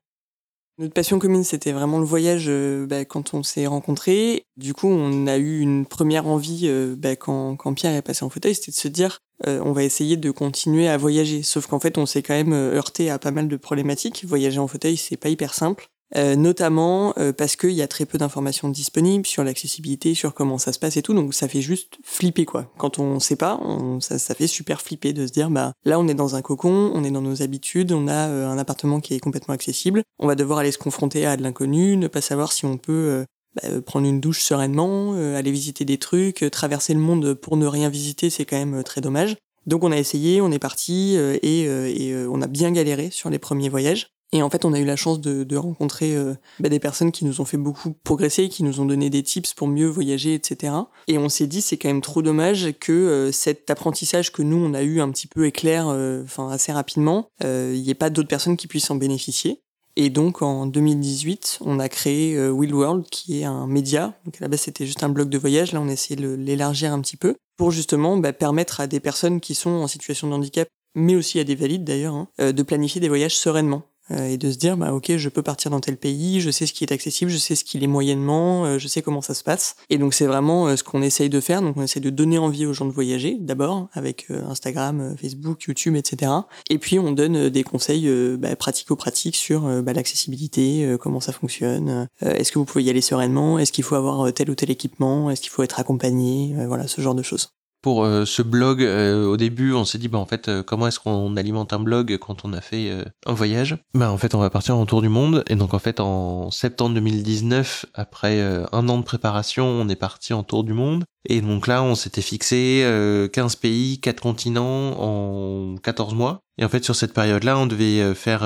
Notre 0.79 0.95
passion 0.95 1.19
commune, 1.19 1.45
c'était 1.45 1.73
vraiment 1.73 1.99
le 1.99 2.07
voyage 2.07 2.51
bah, 2.87 3.05
quand 3.05 3.35
on 3.35 3.43
s'est 3.43 3.67
rencontrés. 3.67 4.45
Du 4.57 4.73
coup, 4.73 4.89
on 4.89 5.27
a 5.27 5.37
eu 5.37 5.61
une 5.61 5.85
première 5.85 6.27
envie 6.27 6.71
bah, 6.97 7.15
quand, 7.15 7.57
quand 7.57 7.75
Pierre 7.75 7.95
est 7.95 8.03
passé 8.03 8.25
en 8.25 8.31
fauteuil, 8.31 8.55
c'était 8.55 8.73
de 8.73 8.77
se 8.77 8.89
dire 8.89 9.19
on 9.47 9.73
va 9.73 9.85
essayer 9.85 10.17
de 10.17 10.31
continuer 10.31 10.89
à 10.89 10.97
voyager. 10.97 11.43
Sauf 11.43 11.67
qu'en 11.67 11.81
fait, 11.81 11.99
on 11.99 12.07
s'est 12.07 12.23
quand 12.23 12.35
même 12.35 12.53
heurté 12.53 13.11
à 13.11 13.19
pas 13.19 13.31
mal 13.31 13.49
de 13.49 13.57
problématiques. 13.57 14.25
Voyager 14.27 14.59
en 14.59 14.69
fauteuil, 14.69 14.97
c'est 14.97 15.19
pas 15.19 15.29
hyper 15.29 15.53
simple. 15.55 15.89
Euh, 16.14 16.37
notamment 16.37 17.14
euh, 17.19 17.33
parce 17.33 17.57
qu'il 17.57 17.73
y 17.73 17.83
a 17.83 17.88
très 17.88 18.07
peu 18.07 18.16
d'informations 18.16 18.69
disponibles 18.69 19.27
sur 19.27 19.42
l'accessibilité, 19.42 20.14
sur 20.14 20.35
comment 20.35 20.57
ça 20.57 20.73
se 20.73 20.79
passe 20.79 20.97
et 20.97 21.03
tout, 21.03 21.14
donc 21.14 21.35
ça 21.35 21.49
fait 21.49 21.61
juste 21.61 21.99
flipper 22.05 22.45
quoi. 22.45 22.71
Quand 22.79 23.01
on 23.01 23.19
sait 23.19 23.35
pas, 23.35 23.59
on, 23.61 24.01
ça, 24.01 24.16
ça, 24.21 24.37
fait 24.37 24.47
super 24.47 24.81
flipper 24.81 25.12
de 25.12 25.27
se 25.27 25.33
dire 25.33 25.51
bah 25.51 25.73
là 25.85 25.99
on 25.99 26.07
est 26.07 26.14
dans 26.14 26.37
un 26.37 26.42
cocon, 26.42 26.92
on 26.95 27.03
est 27.03 27.11
dans 27.11 27.23
nos 27.23 27.42
habitudes, 27.42 27.90
on 27.90 28.07
a 28.07 28.29
euh, 28.29 28.49
un 28.49 28.57
appartement 28.57 29.01
qui 29.01 29.14
est 29.14 29.19
complètement 29.19 29.55
accessible, 29.55 30.05
on 30.21 30.29
va 30.29 30.37
devoir 30.37 30.61
aller 30.61 30.71
se 30.71 30.79
confronter 30.79 31.27
à 31.27 31.37
de 31.37 31.42
l'inconnu, 31.42 31.97
ne 31.97 32.07
pas 32.07 32.21
savoir 32.21 32.53
si 32.53 32.66
on 32.66 32.77
peut 32.77 33.25
bah, 33.57 33.81
prendre 33.85 34.07
une 34.07 34.21
douche 34.21 34.42
sereinement, 34.42 35.14
aller 35.14 35.51
visiter 35.51 35.85
des 35.85 35.99
trucs, 35.99 36.45
traverser 36.53 36.95
le 36.95 37.01
monde 37.01 37.35
pour 37.35 37.57
ne 37.57 37.66
rien 37.66 37.88
visiter, 37.88 38.31
c'est 38.31 38.45
quand 38.45 38.59
même 38.59 38.85
très 38.85 39.01
dommage. 39.01 39.37
Donc 39.66 39.83
on 39.83 39.90
a 39.90 39.97
essayé, 39.97 40.40
on 40.40 40.53
est 40.53 40.61
parti 40.61 41.16
et, 41.16 41.62
et 41.62 42.27
on 42.29 42.40
a 42.42 42.47
bien 42.47 42.71
galéré 42.71 43.11
sur 43.11 43.29
les 43.29 43.40
premiers 43.40 43.69
voyages. 43.69 44.15
Et 44.33 44.43
en 44.43 44.51
fait, 44.51 44.65
on 44.65 44.73
a 44.73 44.81
eu 44.81 44.85
la 44.85 44.97
chance 44.97 45.21
de, 45.21 45.45
de 45.45 45.57
rencontrer 45.57 46.17
euh, 46.17 46.35
bah, 46.59 46.69
des 46.69 46.81
personnes 46.81 47.12
qui 47.12 47.25
nous 47.25 47.41
ont 47.41 47.45
fait 47.45 47.57
beaucoup 47.57 47.93
progresser, 47.93 48.49
qui 48.49 48.65
nous 48.65 48.81
ont 48.81 48.85
donné 48.85 49.09
des 49.09 49.23
tips 49.23 49.55
pour 49.55 49.69
mieux 49.69 49.87
voyager, 49.87 50.35
etc. 50.35 50.75
Et 51.07 51.17
on 51.17 51.29
s'est 51.29 51.47
dit, 51.47 51.61
c'est 51.61 51.77
quand 51.77 51.89
même 51.89 52.01
trop 52.01 52.23
dommage 52.23 52.75
que 52.81 52.93
euh, 52.93 53.33
cet 53.33 53.71
apprentissage 53.71 54.33
que 54.33 54.43
nous, 54.43 54.57
on 54.57 54.75
a 54.75 54.83
eu 54.83 55.01
un 55.01 55.11
petit 55.11 55.29
peu 55.29 55.47
éclair, 55.47 55.87
euh, 55.89 56.25
enfin 56.25 56.51
assez 56.51 56.73
rapidement, 56.73 57.29
il 57.43 57.81
n'y 57.81 57.91
ait 57.91 57.95
pas 57.95 58.11
d'autres 58.11 58.29
personnes 58.29 58.57
qui 58.57 58.67
puissent 58.67 58.91
en 58.91 58.97
bénéficier. 58.97 59.61
Et 59.99 60.11
donc 60.11 60.43
en 60.43 60.67
2018, 60.67 61.61
on 61.62 61.79
a 61.79 61.89
créé 61.89 62.39
Will 62.51 62.75
World, 62.75 63.07
qui 63.11 63.41
est 63.41 63.45
un 63.45 63.67
média. 63.67 64.12
Donc 64.25 64.37
à 64.37 64.41
la 64.41 64.49
base, 64.49 64.61
c'était 64.61 64.85
juste 64.85 65.03
un 65.03 65.09
blog 65.09 65.31
de 65.31 65.39
voyage. 65.39 65.73
Là, 65.73 65.81
on 65.81 65.89
a 65.89 65.93
essayé 65.93 66.17
de 66.17 66.35
l'élargir 66.35 66.93
un 66.93 67.01
petit 67.01 67.17
peu 67.17 67.37
pour 67.57 67.71
justement 67.71 68.19
bah, 68.19 68.35
permettre 68.35 68.81
à 68.81 68.87
des 68.87 69.01
personnes 69.01 69.41
qui 69.41 69.55
sont 69.55 69.71
en 69.71 69.87
situation 69.87 70.29
de 70.29 70.35
handicap, 70.35 70.69
mais 70.95 71.15
aussi 71.15 71.39
à 71.39 71.45
des 71.45 71.55
valides 71.55 71.85
d'ailleurs, 71.85 72.15
hein, 72.15 72.29
de 72.39 72.62
planifier 72.62 73.01
des 73.01 73.09
voyages 73.09 73.37
sereinement. 73.37 73.85
Euh, 74.12 74.29
et 74.29 74.37
de 74.37 74.53
se 74.53 74.57
dire 74.57 74.77
bah 74.77 74.92
ok 74.92 75.16
je 75.16 75.29
peux 75.29 75.42
partir 75.42 75.71
dans 75.71 75.81
tel 75.81 75.97
pays 75.97 76.40
je 76.40 76.51
sais 76.53 76.66
ce 76.66 76.73
qui 76.73 76.85
est 76.85 76.92
accessible 76.92 77.29
je 77.29 77.38
sais 77.38 77.57
ce 77.57 77.64
qu'il 77.64 77.83
est 77.83 77.88
moyennement 77.88 78.64
euh, 78.64 78.79
je 78.79 78.87
sais 78.87 79.03
comment 79.03 79.23
ça 79.23 79.35
se 79.35 79.42
passe. 79.42 79.77
Et 79.90 79.99
donc 79.99 80.14
c'est 80.14 80.27
vraiment 80.27 80.69
euh, 80.69 80.77
ce 80.77 80.85
qu'on 80.85 81.03
essaye 81.03 81.29
de 81.29 81.40
faire. 81.40 81.61
Donc 81.61 81.77
on 81.77 81.83
essaie 81.83 82.01
de 82.01 82.11
donner 82.11 82.38
envie 82.38 82.66
aux 82.66 82.73
gens 82.73 82.85
de 82.85 82.92
voyager 82.92 83.37
d'abord 83.40 83.88
avec 83.92 84.31
Instagram 84.31 85.16
Facebook 85.21 85.62
YouTube 85.64 85.97
etc 85.97 86.33
et 86.71 86.79
puis 86.79 86.99
on 86.99 87.12
donne 87.12 87.49
des 87.49 87.62
conseils 87.62 88.09
bah, 88.37 88.55
pratico-pratiques 88.57 89.37
sur 89.37 89.83
bah, 89.83 89.92
l'accessibilité 89.92 90.97
comment 91.01 91.21
ça 91.21 91.33
fonctionne 91.33 92.09
est-ce 92.21 92.53
que 92.53 92.59
vous 92.59 92.64
pouvez 92.64 92.85
y 92.85 92.90
aller 92.90 93.01
sereinement 93.01 93.59
est-ce 93.59 93.73
qu'il 93.73 93.85
faut 93.85 93.95
avoir 93.95 94.33
tel 94.33 94.51
ou 94.51 94.55
tel 94.55 94.71
équipement 94.71 95.31
est-ce 95.31 95.40
qu'il 95.40 95.51
faut 95.51 95.62
être 95.62 95.81
accompagné 95.81 96.55
voilà 96.66 96.87
ce 96.87 97.01
genre 97.01 97.14
de 97.14 97.23
choses 97.23 97.56
pour 97.87 98.05
euh, 98.05 98.25
ce 98.25 98.42
blog, 98.42 98.83
euh, 98.83 99.27
au 99.27 99.37
début, 99.37 99.72
on 99.72 99.85
s'est 99.85 99.99
dit, 99.99 100.09
bah, 100.09 100.18
en 100.18 100.27
fait, 100.27 100.49
euh, 100.49 100.64
comment 100.64 100.88
est-ce 100.88 100.99
qu'on 100.99 101.37
alimente 101.37 101.72
un 101.72 101.79
blog 101.79 102.18
quand 102.18 102.44
on 102.44 102.53
a 102.53 102.61
fait 102.61 102.90
un 103.27 103.33
voyage? 103.33 103.79
Bah, 103.94 104.11
en 104.11 104.18
fait, 104.18 104.35
on 104.35 104.40
va 104.40 104.51
partir 104.51 104.77
en 104.77 104.87
tour 104.87 105.03
du 105.03 105.09
monde. 105.09 105.44
Et 105.49 105.55
donc, 105.55 105.72
en 105.72 105.79
fait, 105.79 106.01
en 106.01 106.51
septembre 106.51 106.96
2019, 106.96 107.87
après 107.94 108.42
un 108.72 108.88
an 108.88 108.99
de 108.99 109.05
préparation, 109.05 109.66
on 109.66 109.88
est 109.88 109.94
parti 109.94 110.33
en 110.33 110.42
tour 110.42 110.64
du 110.64 110.72
monde. 110.72 111.05
Et 111.29 111.40
donc 111.40 111.68
là, 111.68 111.85
on 111.85 111.94
s'était 111.94 112.22
fixé 112.22 112.85
15 113.33 113.55
pays, 113.55 114.01
4 114.01 114.20
continents 114.20 115.01
en 115.01 115.77
14 115.77 116.14
mois. 116.14 116.40
Et 116.59 116.64
en 116.64 116.68
fait, 116.68 116.83
sur 116.83 116.96
cette 116.96 117.12
période-là, 117.12 117.57
on 117.57 117.66
devait 117.66 118.14
faire, 118.16 118.42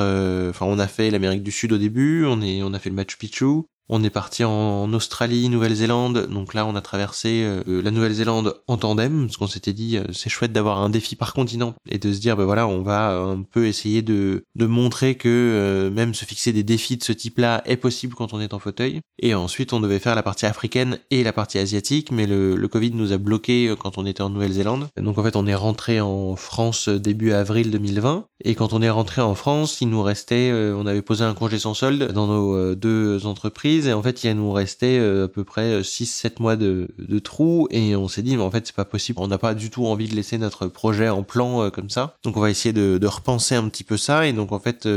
enfin, 0.51 0.67
on 0.67 0.79
a 0.79 0.87
fait 0.87 1.11
l'Amérique 1.11 1.43
du 1.43 1.51
Sud 1.51 1.73
au 1.73 1.79
début, 1.79 2.27
on 2.27 2.43
est, 2.43 2.63
on 2.63 2.75
a 2.75 2.79
fait 2.79 2.91
le 2.91 2.97
Machu 2.97 3.17
Picchu, 3.17 3.63
on 3.91 4.05
est 4.05 4.11
parti 4.11 4.45
en 4.45 4.93
Australie, 4.93 5.49
Nouvelle-Zélande, 5.49 6.29
donc 6.29 6.55
là 6.55 6.65
on 6.65 6.77
a 6.77 6.81
traversé 6.81 7.43
euh, 7.43 7.83
la 7.83 7.91
Nouvelle-Zélande 7.91 8.63
en 8.69 8.77
tandem, 8.77 9.27
parce 9.27 9.37
qu'on 9.37 9.49
s'était 9.49 9.73
dit 9.73 9.97
euh, 9.97 10.05
c'est 10.13 10.31
chouette 10.31 10.53
d'avoir 10.53 10.79
un 10.79 10.91
défi 10.91 11.17
par 11.17 11.35
continent 11.35 11.75
et 11.89 11.99
de 11.99 12.13
se 12.13 12.21
dire 12.21 12.37
ben 12.37 12.45
voilà 12.45 12.69
on 12.69 12.83
va 12.83 13.11
un 13.17 13.43
peu 13.43 13.67
essayer 13.67 14.03
de, 14.03 14.45
de 14.55 14.67
montrer 14.67 15.17
que 15.17 15.29
euh, 15.29 15.91
même 15.91 16.15
se 16.15 16.25
fixer 16.25 16.53
des 16.53 16.63
défis 16.63 16.99
de 16.99 17.03
ce 17.03 17.13
type-là 17.13 17.63
est 17.67 17.77
possible 17.77 18.15
quand 18.15 18.33
on 18.33 18.41
est 18.41 18.55
en 18.55 18.61
fauteuil. 18.61 19.01
Et 19.21 19.35
ensuite 19.35 19.73
on 19.73 19.81
devait 19.81 19.99
faire 19.99 20.15
la 20.15 20.23
partie 20.23 20.47
africaine 20.47 20.99
et 21.11 21.25
la 21.25 21.33
partie 21.33 21.59
asiatique, 21.59 22.13
mais 22.13 22.27
le, 22.27 22.55
le 22.55 22.69
Covid 22.69 22.93
nous 22.93 23.13
a 23.13 23.19
bloqué 23.19 23.75
quand 23.79 23.99
on 23.99 24.07
était 24.07 24.23
en 24.23 24.31
Nouvelle-Zélande. 24.31 24.87
Donc 24.99 25.19
en 25.19 25.25
fait 25.25 25.35
on 25.35 25.47
est 25.49 25.55
rentré 25.55 26.01
en 26.01 26.37
France 26.37 26.89
début 26.89 27.33
avril 27.33 27.73
2020 27.73 28.25
et 28.45 28.55
quand 28.55 28.73
on 28.73 28.83
est 28.83 28.91
rentré 28.91 29.21
en 29.21 29.35
France 29.35 29.81
il 29.81 29.89
nous 29.89 30.03
restait, 30.03 30.53
on 30.53 30.87
avait 30.87 31.03
posé 31.03 31.25
un 31.25 31.35
congé 31.35 31.59
sans 31.59 31.75
solde 31.75 32.13
dans 32.13 32.29
nos 32.29 32.75
deux 32.77 33.27
entreprises 33.27 33.80
et 33.87 33.93
en 33.93 34.03
fait 34.03 34.25
il 34.25 34.33
nous 34.35 34.53
restait 34.53 34.99
euh, 34.99 35.25
à 35.25 35.29
peu 35.29 35.45
près 35.45 35.81
6-7 35.81 36.27
euh, 36.27 36.31
mois 36.41 36.57
de, 36.57 36.89
de 36.99 37.19
trous 37.19 37.69
et 37.71 37.97
on 37.97 38.09
s'est 38.09 38.23
dit 38.23 38.37
mais 38.37 38.43
en 38.43 38.51
fait 38.51 38.67
c'est 38.67 38.75
pas 38.75 38.85
possible, 38.85 39.21
on 39.21 39.29
n'a 39.29 39.39
pas 39.39 39.55
du 39.55 39.71
tout 39.71 39.87
envie 39.87 40.09
de 40.09 40.15
laisser 40.15 40.39
notre 40.39 40.67
projet 40.67 41.09
en 41.09 41.23
plan 41.23 41.63
euh, 41.63 41.71
comme 41.71 41.91
ça. 41.91 42.17
Donc 42.25 42.37
on 42.37 42.41
va 42.41 42.51
essayer 42.51 42.73
de, 42.73 43.07
repenser 43.11 43.57
un 43.57 43.69
petit 43.69 43.83
peu 43.83 43.97
ça 43.97 44.27
et 44.29 44.33
donc 44.33 44.53
en 44.53 44.61
fait 44.61 44.89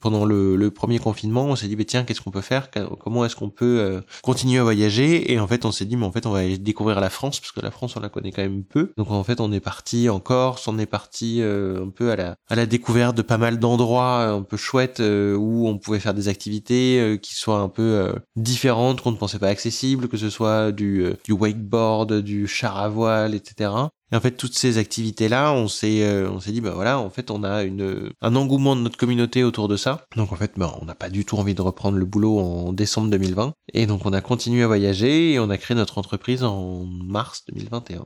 pendant 0.00 0.26
le, 0.26 0.54
le, 0.54 0.70
premier 0.70 0.98
confinement 0.98 1.46
on 1.46 1.56
s'est 1.56 1.66
dit 1.66 1.76
mais 1.76 1.86
tiens 1.86 2.04
qu'est-ce 2.04 2.20
qu'on 2.20 2.30
peut 2.30 2.42
faire, 2.42 2.68
comment 3.00 3.24
est-ce 3.24 3.36
qu'on 3.36 3.48
peut 3.48 4.02
continuer 4.22 4.58
à 4.58 4.62
voyager? 4.62 5.32
Et 5.32 5.40
en 5.40 5.46
fait 5.46 5.64
on 5.64 5.72
s'est 5.72 5.86
dit 5.86 5.96
mais 5.96 6.04
en 6.04 6.12
fait 6.12 6.26
on 6.26 6.30
va 6.30 6.46
découvrir 6.58 7.00
la 7.00 7.08
France 7.08 7.40
parce 7.40 7.52
que 7.52 7.60
la 7.60 7.70
France 7.70 7.96
on 7.96 8.00
la 8.00 8.10
connaît 8.10 8.32
quand 8.32 8.42
même 8.42 8.64
peu. 8.64 8.92
Donc 8.98 9.10
en 9.10 9.24
fait 9.24 9.40
on 9.40 9.50
est 9.50 9.60
parti 9.60 10.10
en 10.10 10.20
Corse, 10.20 10.68
on 10.68 10.78
est 10.78 10.86
parti 10.86 11.40
un 11.42 11.88
peu 11.88 12.10
à 12.10 12.16
la, 12.16 12.36
à 12.48 12.54
la 12.54 12.66
découverte 12.66 13.16
de 13.16 13.22
pas 13.22 13.38
mal 13.38 13.58
d'endroits 13.58 14.24
un 14.24 14.42
peu 14.42 14.58
chouettes 14.58 15.00
où 15.00 15.66
on 15.66 15.78
pouvait 15.78 16.00
faire 16.00 16.14
des 16.14 16.28
activités 16.28 17.18
qui 17.22 17.34
soient 17.34 17.60
un 17.60 17.70
peu 17.70 18.13
différentes 18.36 19.00
qu'on 19.00 19.12
ne 19.12 19.16
pensait 19.16 19.38
pas 19.38 19.48
accessibles, 19.48 20.08
que 20.08 20.16
ce 20.16 20.30
soit 20.30 20.72
du, 20.72 21.04
euh, 21.04 21.14
du 21.24 21.32
wakeboard, 21.32 22.20
du 22.20 22.46
char 22.46 22.78
à 22.78 22.88
voile, 22.88 23.34
etc. 23.34 23.70
Et 24.12 24.16
en 24.16 24.20
fait, 24.20 24.32
toutes 24.32 24.54
ces 24.54 24.78
activités-là, 24.78 25.52
on 25.52 25.68
s'est, 25.68 26.02
euh, 26.02 26.30
on 26.30 26.40
s'est 26.40 26.52
dit, 26.52 26.60
bah 26.60 26.72
voilà, 26.74 26.98
en 26.98 27.10
fait, 27.10 27.30
on 27.30 27.42
a 27.42 27.62
une, 27.62 28.10
un 28.20 28.36
engouement 28.36 28.76
de 28.76 28.82
notre 28.82 28.96
communauté 28.96 29.42
autour 29.42 29.68
de 29.68 29.76
ça. 29.76 30.04
Donc 30.16 30.32
en 30.32 30.36
fait, 30.36 30.52
bah, 30.56 30.76
on 30.80 30.84
n'a 30.84 30.94
pas 30.94 31.10
du 31.10 31.24
tout 31.24 31.36
envie 31.36 31.54
de 31.54 31.62
reprendre 31.62 31.98
le 31.98 32.04
boulot 32.04 32.38
en 32.38 32.72
décembre 32.72 33.10
2020. 33.10 33.52
Et 33.72 33.86
donc 33.86 34.06
on 34.06 34.12
a 34.12 34.20
continué 34.20 34.62
à 34.62 34.66
voyager 34.66 35.32
et 35.32 35.38
on 35.38 35.50
a 35.50 35.58
créé 35.58 35.76
notre 35.76 35.98
entreprise 35.98 36.44
en 36.44 36.84
mars 36.84 37.44
2021. 37.48 38.04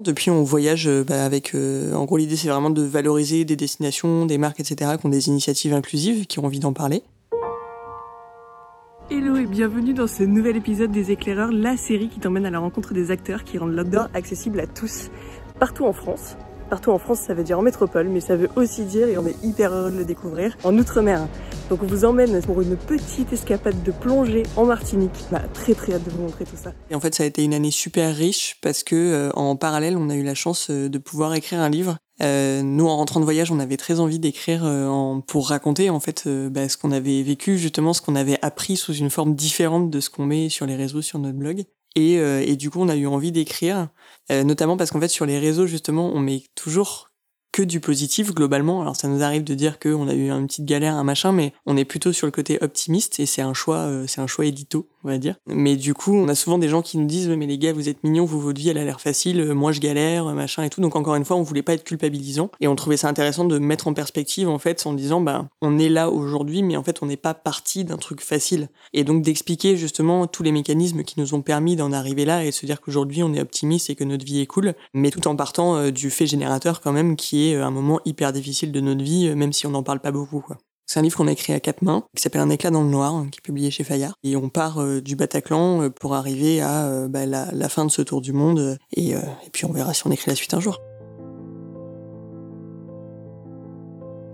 Depuis, 0.00 0.30
on 0.30 0.42
voyage 0.42 0.88
euh, 0.88 1.04
bah, 1.04 1.24
avec. 1.24 1.54
en 1.54 2.04
gros, 2.04 2.16
l'idée, 2.16 2.36
c'est 2.36 2.48
vraiment 2.48 2.70
de 2.70 2.82
valoriser 2.82 3.44
des 3.44 3.56
destinations, 3.56 4.26
des 4.26 4.38
marques, 4.38 4.60
etc., 4.60 4.92
qui 4.98 5.06
ont 5.06 5.10
des 5.10 5.28
initiatives 5.28 5.72
inclusives, 5.72 6.26
qui 6.26 6.38
ont 6.38 6.46
envie 6.46 6.58
d'en 6.58 6.72
parler. 6.72 7.02
Hello 9.10 9.36
et 9.36 9.44
bienvenue 9.44 9.92
dans 9.92 10.06
ce 10.06 10.22
nouvel 10.22 10.56
épisode 10.56 10.90
des 10.90 11.10
éclaireurs, 11.10 11.52
la 11.52 11.76
série 11.76 12.08
qui 12.08 12.20
t'emmène 12.20 12.46
à 12.46 12.50
la 12.50 12.58
rencontre 12.58 12.94
des 12.94 13.10
acteurs 13.10 13.44
qui 13.44 13.58
rendent 13.58 13.74
l'outdoor 13.74 14.08
accessible 14.14 14.58
à 14.60 14.66
tous, 14.66 15.10
partout 15.60 15.84
en 15.84 15.92
France. 15.92 16.38
Partout 16.70 16.90
en 16.90 16.98
France, 16.98 17.20
ça 17.20 17.34
veut 17.34 17.44
dire 17.44 17.58
en 17.58 17.62
métropole, 17.62 18.08
mais 18.08 18.20
ça 18.20 18.34
veut 18.34 18.48
aussi 18.56 18.84
dire, 18.84 19.06
et 19.06 19.18
on 19.18 19.26
est 19.26 19.36
hyper 19.44 19.74
heureux 19.74 19.90
de 19.90 19.98
le 19.98 20.04
découvrir, 20.06 20.56
en 20.64 20.74
Outre-mer. 20.78 21.28
Donc 21.68 21.82
on 21.82 21.86
vous 21.86 22.06
emmène 22.06 22.40
pour 22.40 22.62
une 22.62 22.76
petite 22.76 23.30
escapade 23.30 23.82
de 23.82 23.92
plongée 23.92 24.44
en 24.56 24.64
Martinique. 24.64 25.26
Bah, 25.30 25.42
très 25.52 25.74
très 25.74 25.92
hâte 25.92 26.04
de 26.04 26.10
vous 26.10 26.22
montrer 26.22 26.46
tout 26.46 26.56
ça. 26.56 26.72
Et 26.88 26.94
en 26.94 27.00
fait, 27.00 27.14
ça 27.14 27.24
a 27.24 27.26
été 27.26 27.44
une 27.44 27.52
année 27.52 27.70
super 27.70 28.16
riche 28.16 28.56
parce 28.62 28.82
que 28.82 28.96
euh, 28.96 29.30
en 29.34 29.54
parallèle, 29.54 29.98
on 29.98 30.08
a 30.08 30.14
eu 30.14 30.22
la 30.22 30.34
chance 30.34 30.70
euh, 30.70 30.88
de 30.88 30.96
pouvoir 30.96 31.34
écrire 31.34 31.60
un 31.60 31.68
livre 31.68 31.98
euh, 32.22 32.62
nous, 32.62 32.86
en 32.86 32.96
rentrant 32.96 33.20
de 33.20 33.24
voyage, 33.24 33.50
on 33.50 33.58
avait 33.58 33.76
très 33.76 34.00
envie 34.00 34.18
d'écrire 34.18 34.62
euh, 34.64 35.18
pour 35.26 35.48
raconter 35.48 35.90
en 35.90 36.00
fait 36.00 36.24
euh, 36.26 36.48
bah, 36.48 36.68
ce 36.68 36.76
qu'on 36.76 36.92
avait 36.92 37.22
vécu, 37.22 37.58
justement 37.58 37.92
ce 37.92 38.00
qu'on 38.00 38.14
avait 38.14 38.38
appris 38.42 38.76
sous 38.76 38.94
une 38.94 39.10
forme 39.10 39.34
différente 39.34 39.90
de 39.90 40.00
ce 40.00 40.10
qu'on 40.10 40.26
met 40.26 40.48
sur 40.48 40.66
les 40.66 40.76
réseaux, 40.76 41.02
sur 41.02 41.18
notre 41.18 41.36
blog. 41.36 41.64
Et, 41.96 42.14
et 42.14 42.56
du 42.56 42.70
coup, 42.70 42.80
on 42.80 42.88
a 42.88 42.96
eu 42.96 43.06
envie 43.06 43.30
d'écrire, 43.30 43.86
notamment 44.28 44.76
parce 44.76 44.90
qu'en 44.90 44.98
fait, 44.98 45.06
sur 45.06 45.26
les 45.26 45.38
réseaux, 45.38 45.68
justement, 45.68 46.10
on 46.12 46.18
met 46.18 46.42
toujours 46.56 47.12
que 47.52 47.62
du 47.62 47.78
positif 47.78 48.34
globalement. 48.34 48.82
Alors 48.82 48.96
ça 48.96 49.06
nous 49.06 49.22
arrive 49.22 49.44
de 49.44 49.54
dire 49.54 49.78
qu'on 49.78 50.08
a 50.08 50.14
eu 50.14 50.28
une 50.28 50.48
petite 50.48 50.64
galère, 50.64 50.96
un 50.96 51.04
machin, 51.04 51.30
mais 51.30 51.52
on 51.66 51.76
est 51.76 51.84
plutôt 51.84 52.12
sur 52.12 52.26
le 52.26 52.32
côté 52.32 52.58
optimiste 52.60 53.20
et 53.20 53.26
c'est 53.26 53.42
un 53.42 53.54
choix, 53.54 53.88
c'est 54.08 54.20
un 54.20 54.26
choix 54.26 54.44
édito 54.44 54.88
on 55.04 55.08
va 55.08 55.18
dire. 55.18 55.36
Mais 55.46 55.76
du 55.76 55.94
coup, 55.94 56.14
on 56.14 56.28
a 56.28 56.34
souvent 56.34 56.58
des 56.58 56.68
gens 56.68 56.82
qui 56.82 56.98
nous 56.98 57.06
disent 57.06 57.28
mais 57.28 57.46
les 57.46 57.58
gars, 57.58 57.72
vous 57.72 57.88
êtes 57.88 58.02
mignons, 58.02 58.24
vous 58.24 58.40
votre 58.40 58.60
vie 58.60 58.70
elle 58.70 58.78
a 58.78 58.84
l'air 58.84 59.00
facile, 59.00 59.40
euh, 59.40 59.54
moi 59.54 59.72
je 59.72 59.80
galère, 59.80 60.26
machin 60.26 60.62
et 60.62 60.70
tout. 60.70 60.80
Donc 60.80 60.96
encore 60.96 61.14
une 61.14 61.24
fois, 61.24 61.36
on 61.36 61.42
voulait 61.42 61.62
pas 61.62 61.74
être 61.74 61.84
culpabilisant 61.84 62.50
et 62.60 62.68
on 62.68 62.74
trouvait 62.74 62.96
ça 62.96 63.08
intéressant 63.08 63.44
de 63.44 63.58
mettre 63.58 63.88
en 63.88 63.94
perspective 63.94 64.48
en 64.48 64.58
fait 64.58 64.84
en 64.86 64.92
disant 64.92 65.20
bah 65.20 65.48
on 65.62 65.78
est 65.78 65.88
là 65.88 66.10
aujourd'hui, 66.10 66.62
mais 66.62 66.76
en 66.76 66.82
fait 66.82 67.02
on 67.02 67.06
n'est 67.06 67.16
pas 67.16 67.34
parti 67.34 67.84
d'un 67.84 67.96
truc 67.96 68.20
facile. 68.20 68.68
Et 68.92 69.04
donc 69.04 69.22
d'expliquer 69.22 69.76
justement 69.76 70.26
tous 70.26 70.42
les 70.42 70.52
mécanismes 70.52 71.02
qui 71.02 71.20
nous 71.20 71.34
ont 71.34 71.42
permis 71.42 71.76
d'en 71.76 71.92
arriver 71.92 72.24
là 72.24 72.44
et 72.44 72.48
de 72.48 72.54
se 72.54 72.66
dire 72.66 72.80
qu'aujourd'hui 72.80 73.22
on 73.22 73.32
est 73.34 73.40
optimiste 73.40 73.90
et 73.90 73.94
que 73.94 74.04
notre 74.04 74.24
vie 74.24 74.40
est 74.40 74.46
cool, 74.46 74.74
mais 74.92 75.10
tout 75.10 75.26
en 75.28 75.36
partant 75.36 75.76
euh, 75.76 75.90
du 75.90 76.10
fait 76.10 76.26
générateur 76.26 76.80
quand 76.80 76.92
même 76.92 77.16
qui 77.16 77.50
est 77.50 77.56
euh, 77.56 77.66
un 77.66 77.70
moment 77.70 78.00
hyper 78.04 78.32
difficile 78.32 78.72
de 78.72 78.80
notre 78.80 79.02
vie, 79.02 79.34
même 79.34 79.52
si 79.52 79.66
on 79.66 79.70
n'en 79.70 79.82
parle 79.82 80.00
pas 80.00 80.12
beaucoup. 80.12 80.44
C'est 80.86 81.00
un 81.00 81.02
livre 81.02 81.16
qu'on 81.16 81.28
a 81.28 81.32
écrit 81.32 81.52
à 81.52 81.60
quatre 81.60 81.82
mains, 81.82 82.04
qui 82.14 82.22
s'appelle 82.22 82.42
Un 82.42 82.50
éclat 82.50 82.70
dans 82.70 82.82
le 82.82 82.90
noir, 82.90 83.24
qui 83.30 83.38
est 83.38 83.42
publié 83.42 83.70
chez 83.70 83.84
Fayard. 83.84 84.14
Et 84.22 84.36
on 84.36 84.48
part 84.48 84.82
euh, 84.82 85.00
du 85.00 85.16
Bataclan 85.16 85.82
euh, 85.82 85.90
pour 85.90 86.14
arriver 86.14 86.60
à 86.60 86.86
euh, 86.86 87.08
bah, 87.08 87.26
la, 87.26 87.68
fin 87.68 87.84
de 87.84 87.90
ce 87.90 88.02
tour 88.02 88.20
du 88.20 88.32
monde. 88.32 88.78
Et, 88.92 89.10
et 89.10 89.50
puis 89.52 89.64
on 89.64 89.72
verra 89.72 89.94
si 89.94 90.06
on 90.06 90.10
écrit 90.10 90.30
la 90.30 90.36
suite 90.36 90.54
un 90.54 90.60
jour. 90.60 90.80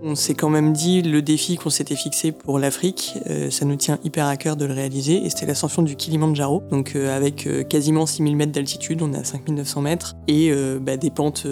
On 0.03 0.15
s'est 0.15 0.33
quand 0.33 0.49
même 0.49 0.73
dit 0.73 1.03
le 1.03 1.21
défi 1.21 1.57
qu'on 1.57 1.69
s'était 1.69 1.95
fixé 1.95 2.31
pour 2.31 2.57
l'Afrique, 2.57 3.19
euh, 3.29 3.51
ça 3.51 3.65
nous 3.65 3.75
tient 3.75 3.99
hyper 4.03 4.25
à 4.25 4.35
cœur 4.35 4.55
de 4.55 4.65
le 4.65 4.73
réaliser 4.73 5.23
et 5.23 5.29
c'était 5.29 5.45
l'ascension 5.45 5.83
du 5.83 5.95
Kilimanjaro. 5.95 6.63
Donc 6.71 6.95
euh, 6.95 7.15
avec 7.15 7.45
euh, 7.45 7.63
quasiment 7.63 8.07
6000 8.07 8.35
mètres 8.35 8.51
d'altitude, 8.51 9.03
on 9.03 9.13
est 9.13 9.17
à 9.17 9.23
5900 9.23 9.81
mètres 9.81 10.15
et 10.27 10.51
bah, 10.81 10.97
des 10.97 11.11
pentes 11.11 11.45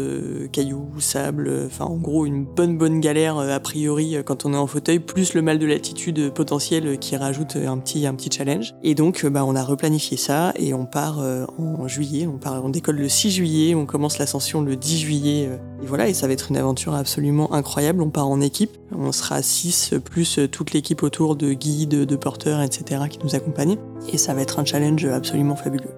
cailloux, 0.52 0.90
sable, 1.00 1.66
enfin 1.68 1.86
en 1.86 1.98
gros 1.98 2.26
une 2.26 2.44
bonne 2.46 2.78
bonne 2.78 3.00
galère 3.00 3.38
a 3.38 3.60
priori 3.60 4.16
quand 4.26 4.46
on 4.46 4.54
est 4.54 4.58
en 4.58 4.68
fauteuil, 4.68 5.00
plus 5.00 5.34
le 5.34 5.42
mal 5.42 5.60
de 5.60 5.66
l'altitude 5.66 6.34
potentiel 6.34 6.98
qui 6.98 7.16
rajoute 7.16 7.56
un 7.56 7.78
petit 7.78 8.08
un 8.08 8.16
petit 8.16 8.30
challenge. 8.36 8.74
Et 8.84 8.96
donc 8.96 9.26
bah, 9.26 9.46
on 9.46 9.56
a 9.56 9.64
replanifié 9.64 10.18
ça 10.18 10.54
et 10.56 10.74
on 10.74 10.86
part 10.86 11.20
en 11.20 11.88
juillet, 11.88 12.28
on 12.28 12.38
part 12.38 12.64
on 12.64 12.70
décolle 12.70 12.98
le 12.98 13.10
6 13.10 13.32
juillet, 13.32 13.76
on 13.76 13.86
commence 13.86 14.18
l'ascension 14.18 14.62
le 14.62 14.76
10 14.76 15.00
juillet 15.00 15.50
et 15.82 15.86
voilà 15.86 16.08
et 16.08 16.13
ça 16.13 16.28
va 16.28 16.34
être 16.34 16.50
une 16.50 16.58
aventure 16.58 16.94
absolument 16.94 17.54
incroyable. 17.54 18.02
On 18.02 18.10
part 18.10 18.28
en 18.28 18.42
équipe. 18.42 18.78
On 18.92 19.12
sera 19.12 19.42
6 19.42 19.96
plus 20.04 20.39
toute 20.52 20.74
l'équipe 20.74 21.04
autour 21.04 21.36
de 21.36 21.54
guides, 21.54 22.06
de 22.06 22.15
porteurs, 22.15 22.62
etc. 22.62 23.04
qui 23.10 23.20
nous 23.24 23.36
accompagnent. 23.36 23.78
Et 24.12 24.18
ça 24.18 24.34
va 24.34 24.42
être 24.42 24.60
un 24.60 24.65
challenge 24.65 25.06
absolument 25.06 25.56
fabuleux. 25.56 25.92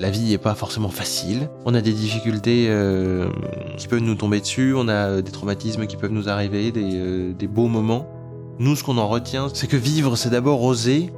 La 0.00 0.10
vie 0.10 0.30
n'est 0.30 0.38
pas 0.38 0.54
forcément 0.54 0.88
facile. 0.88 1.50
On 1.66 1.74
a 1.74 1.82
des 1.82 1.92
difficultés 1.92 2.66
euh, 2.70 3.28
qui 3.76 3.86
peuvent 3.86 4.00
nous 4.00 4.14
tomber 4.14 4.40
dessus, 4.40 4.72
on 4.74 4.88
a 4.88 5.20
des 5.20 5.30
traumatismes 5.30 5.86
qui 5.86 5.96
peuvent 5.96 6.10
nous 6.10 6.30
arriver, 6.30 6.72
des, 6.72 6.92
euh, 6.94 7.32
des 7.34 7.46
beaux 7.46 7.68
moments. 7.68 8.06
Nous, 8.58 8.76
ce 8.76 8.82
qu'on 8.82 8.96
en 8.96 9.08
retient, 9.08 9.48
c'est 9.52 9.66
que 9.66 9.76
vivre, 9.76 10.16
c'est 10.16 10.30
d'abord 10.30 10.62
oser, 10.62 11.12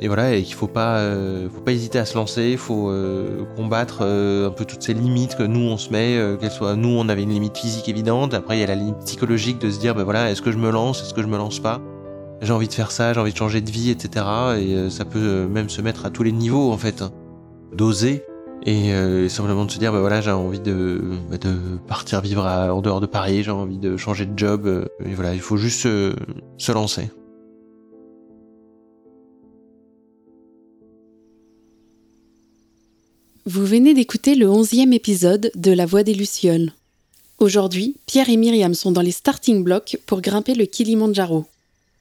et 0.00 0.06
voilà, 0.06 0.34
et 0.34 0.42
qu'il 0.42 0.54
faut 0.54 0.68
pas, 0.68 0.98
euh, 0.98 1.48
faut 1.50 1.60
pas 1.60 1.72
hésiter 1.72 1.98
à 1.98 2.06
se 2.06 2.16
lancer, 2.16 2.50
il 2.52 2.58
faut 2.58 2.88
euh, 2.88 3.44
combattre 3.56 3.98
euh, 4.00 4.48
un 4.48 4.50
peu 4.50 4.64
toutes 4.64 4.82
ces 4.82 4.94
limites 4.94 5.36
que 5.36 5.42
nous 5.42 5.60
on 5.60 5.76
se 5.76 5.90
met, 5.90 6.18
qu'elles 6.40 6.50
soient, 6.50 6.76
nous 6.76 6.88
on 6.88 7.08
avait 7.08 7.22
une 7.22 7.30
limite 7.30 7.58
physique 7.58 7.88
évidente, 7.88 8.32
après 8.32 8.56
il 8.56 8.60
y 8.60 8.64
a 8.64 8.66
la 8.66 8.74
limite 8.74 8.98
psychologique 9.04 9.58
de 9.58 9.70
se 9.70 9.78
dire, 9.78 9.94
ben 9.94 10.04
voilà, 10.04 10.30
est-ce 10.30 10.40
que 10.40 10.50
je 10.50 10.58
me 10.58 10.70
lance, 10.70 11.02
est-ce 11.02 11.12
que 11.12 11.22
je 11.22 11.26
me 11.26 11.36
lance 11.36 11.58
pas? 11.60 11.80
J'ai 12.40 12.52
envie 12.52 12.68
de 12.68 12.72
faire 12.72 12.90
ça, 12.90 13.12
j'ai 13.12 13.20
envie 13.20 13.32
de 13.32 13.36
changer 13.36 13.60
de 13.60 13.70
vie, 13.70 13.90
etc. 13.90 14.24
Et 14.58 14.90
ça 14.90 15.04
peut 15.04 15.46
même 15.46 15.68
se 15.68 15.80
mettre 15.80 16.06
à 16.06 16.10
tous 16.10 16.24
les 16.24 16.32
niveaux 16.32 16.72
en 16.72 16.78
fait, 16.78 17.02
hein. 17.02 17.12
d'oser 17.72 18.24
et 18.64 19.28
simplement 19.28 19.64
de 19.64 19.70
se 19.70 19.78
dire, 19.78 19.92
ben 19.92 20.00
voilà, 20.00 20.20
j'ai 20.20 20.30
envie 20.30 20.60
de, 20.60 21.00
de 21.30 21.54
partir 21.86 22.20
vivre 22.20 22.44
en 22.46 22.80
dehors 22.80 23.00
de 23.00 23.06
Paris, 23.06 23.42
j'ai 23.42 23.50
envie 23.50 23.78
de 23.78 23.96
changer 23.96 24.24
de 24.24 24.38
job, 24.38 24.88
et 25.04 25.14
voilà, 25.14 25.34
il 25.34 25.40
faut 25.40 25.56
juste 25.56 25.82
se 25.82 26.72
lancer. 26.72 27.10
Vous 33.44 33.66
venez 33.66 33.92
d'écouter 33.92 34.36
le 34.36 34.48
onzième 34.48 34.92
épisode 34.92 35.50
de 35.56 35.72
La 35.72 35.84
Voix 35.84 36.04
des 36.04 36.14
Lucioles. 36.14 36.70
Aujourd'hui, 37.40 37.96
Pierre 38.06 38.28
et 38.28 38.36
Myriam 38.36 38.72
sont 38.72 38.92
dans 38.92 39.00
les 39.00 39.10
starting 39.10 39.64
blocks 39.64 39.98
pour 40.06 40.20
grimper 40.20 40.54
le 40.54 40.64
Kilimanjaro. 40.64 41.44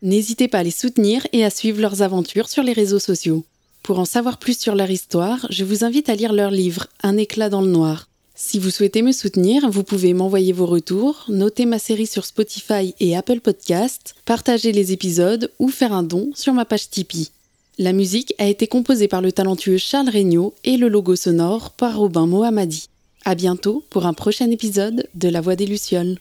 N'hésitez 0.04 0.48
pas 0.48 0.60
à 0.60 0.64
les 0.64 0.70
soutenir 0.70 1.26
et 1.34 1.44
à 1.44 1.50
suivre 1.50 1.82
leurs 1.82 2.04
aventures 2.04 2.48
sur 2.48 2.62
les 2.62 2.74
réseaux 2.74 3.00
sociaux. 3.00 3.44
Pour 3.82 3.98
en 3.98 4.06
savoir 4.06 4.38
plus 4.38 4.60
sur 4.60 4.76
leur 4.76 4.92
histoire, 4.92 5.48
je 5.50 5.64
vous 5.64 5.84
invite 5.84 6.10
à 6.10 6.16
lire 6.16 6.32
leur 6.32 6.52
livre 6.52 6.86
Un 7.02 7.18
éclat 7.18 7.50
dans 7.50 7.62
le 7.62 7.72
noir. 7.72 8.08
Si 8.36 8.60
vous 8.60 8.70
souhaitez 8.70 9.02
me 9.02 9.12
soutenir, 9.12 9.68
vous 9.68 9.84
pouvez 9.84 10.14
m'envoyer 10.14 10.54
vos 10.54 10.68
retours, 10.68 11.26
noter 11.28 11.66
ma 11.66 11.80
série 11.80 12.06
sur 12.06 12.26
Spotify 12.26 12.94
et 13.00 13.18
Apple 13.18 13.40
Podcast, 13.40 14.14
partager 14.26 14.72
les 14.74 14.92
épisodes 14.92 15.52
ou 15.58 15.70
faire 15.70 15.94
un 15.94 16.04
don 16.04 16.30
sur 16.36 16.54
ma 16.54 16.66
page 16.66 16.92
Tipeee. 16.92 17.32
La 17.82 17.94
musique 17.94 18.36
a 18.38 18.46
été 18.46 18.68
composée 18.68 19.08
par 19.08 19.24
le 19.24 19.32
talentueux 19.32 19.80
Charles 19.80 20.12
Regnault 20.12 20.54
et 20.64 20.78
le 20.78 20.88
logo 20.88 21.16
sonore 21.16 21.72
par 21.72 21.98
Robin 21.98 22.28
Mohammadi. 22.28 22.90
À 23.26 23.34
bientôt 23.34 23.84
pour 23.90 24.06
un 24.06 24.14
prochain 24.14 24.52
épisode 24.52 25.08
de 25.16 25.30
La 25.30 25.42
Voix 25.42 25.56
des 25.56 25.66
Lucioles. 25.66 26.20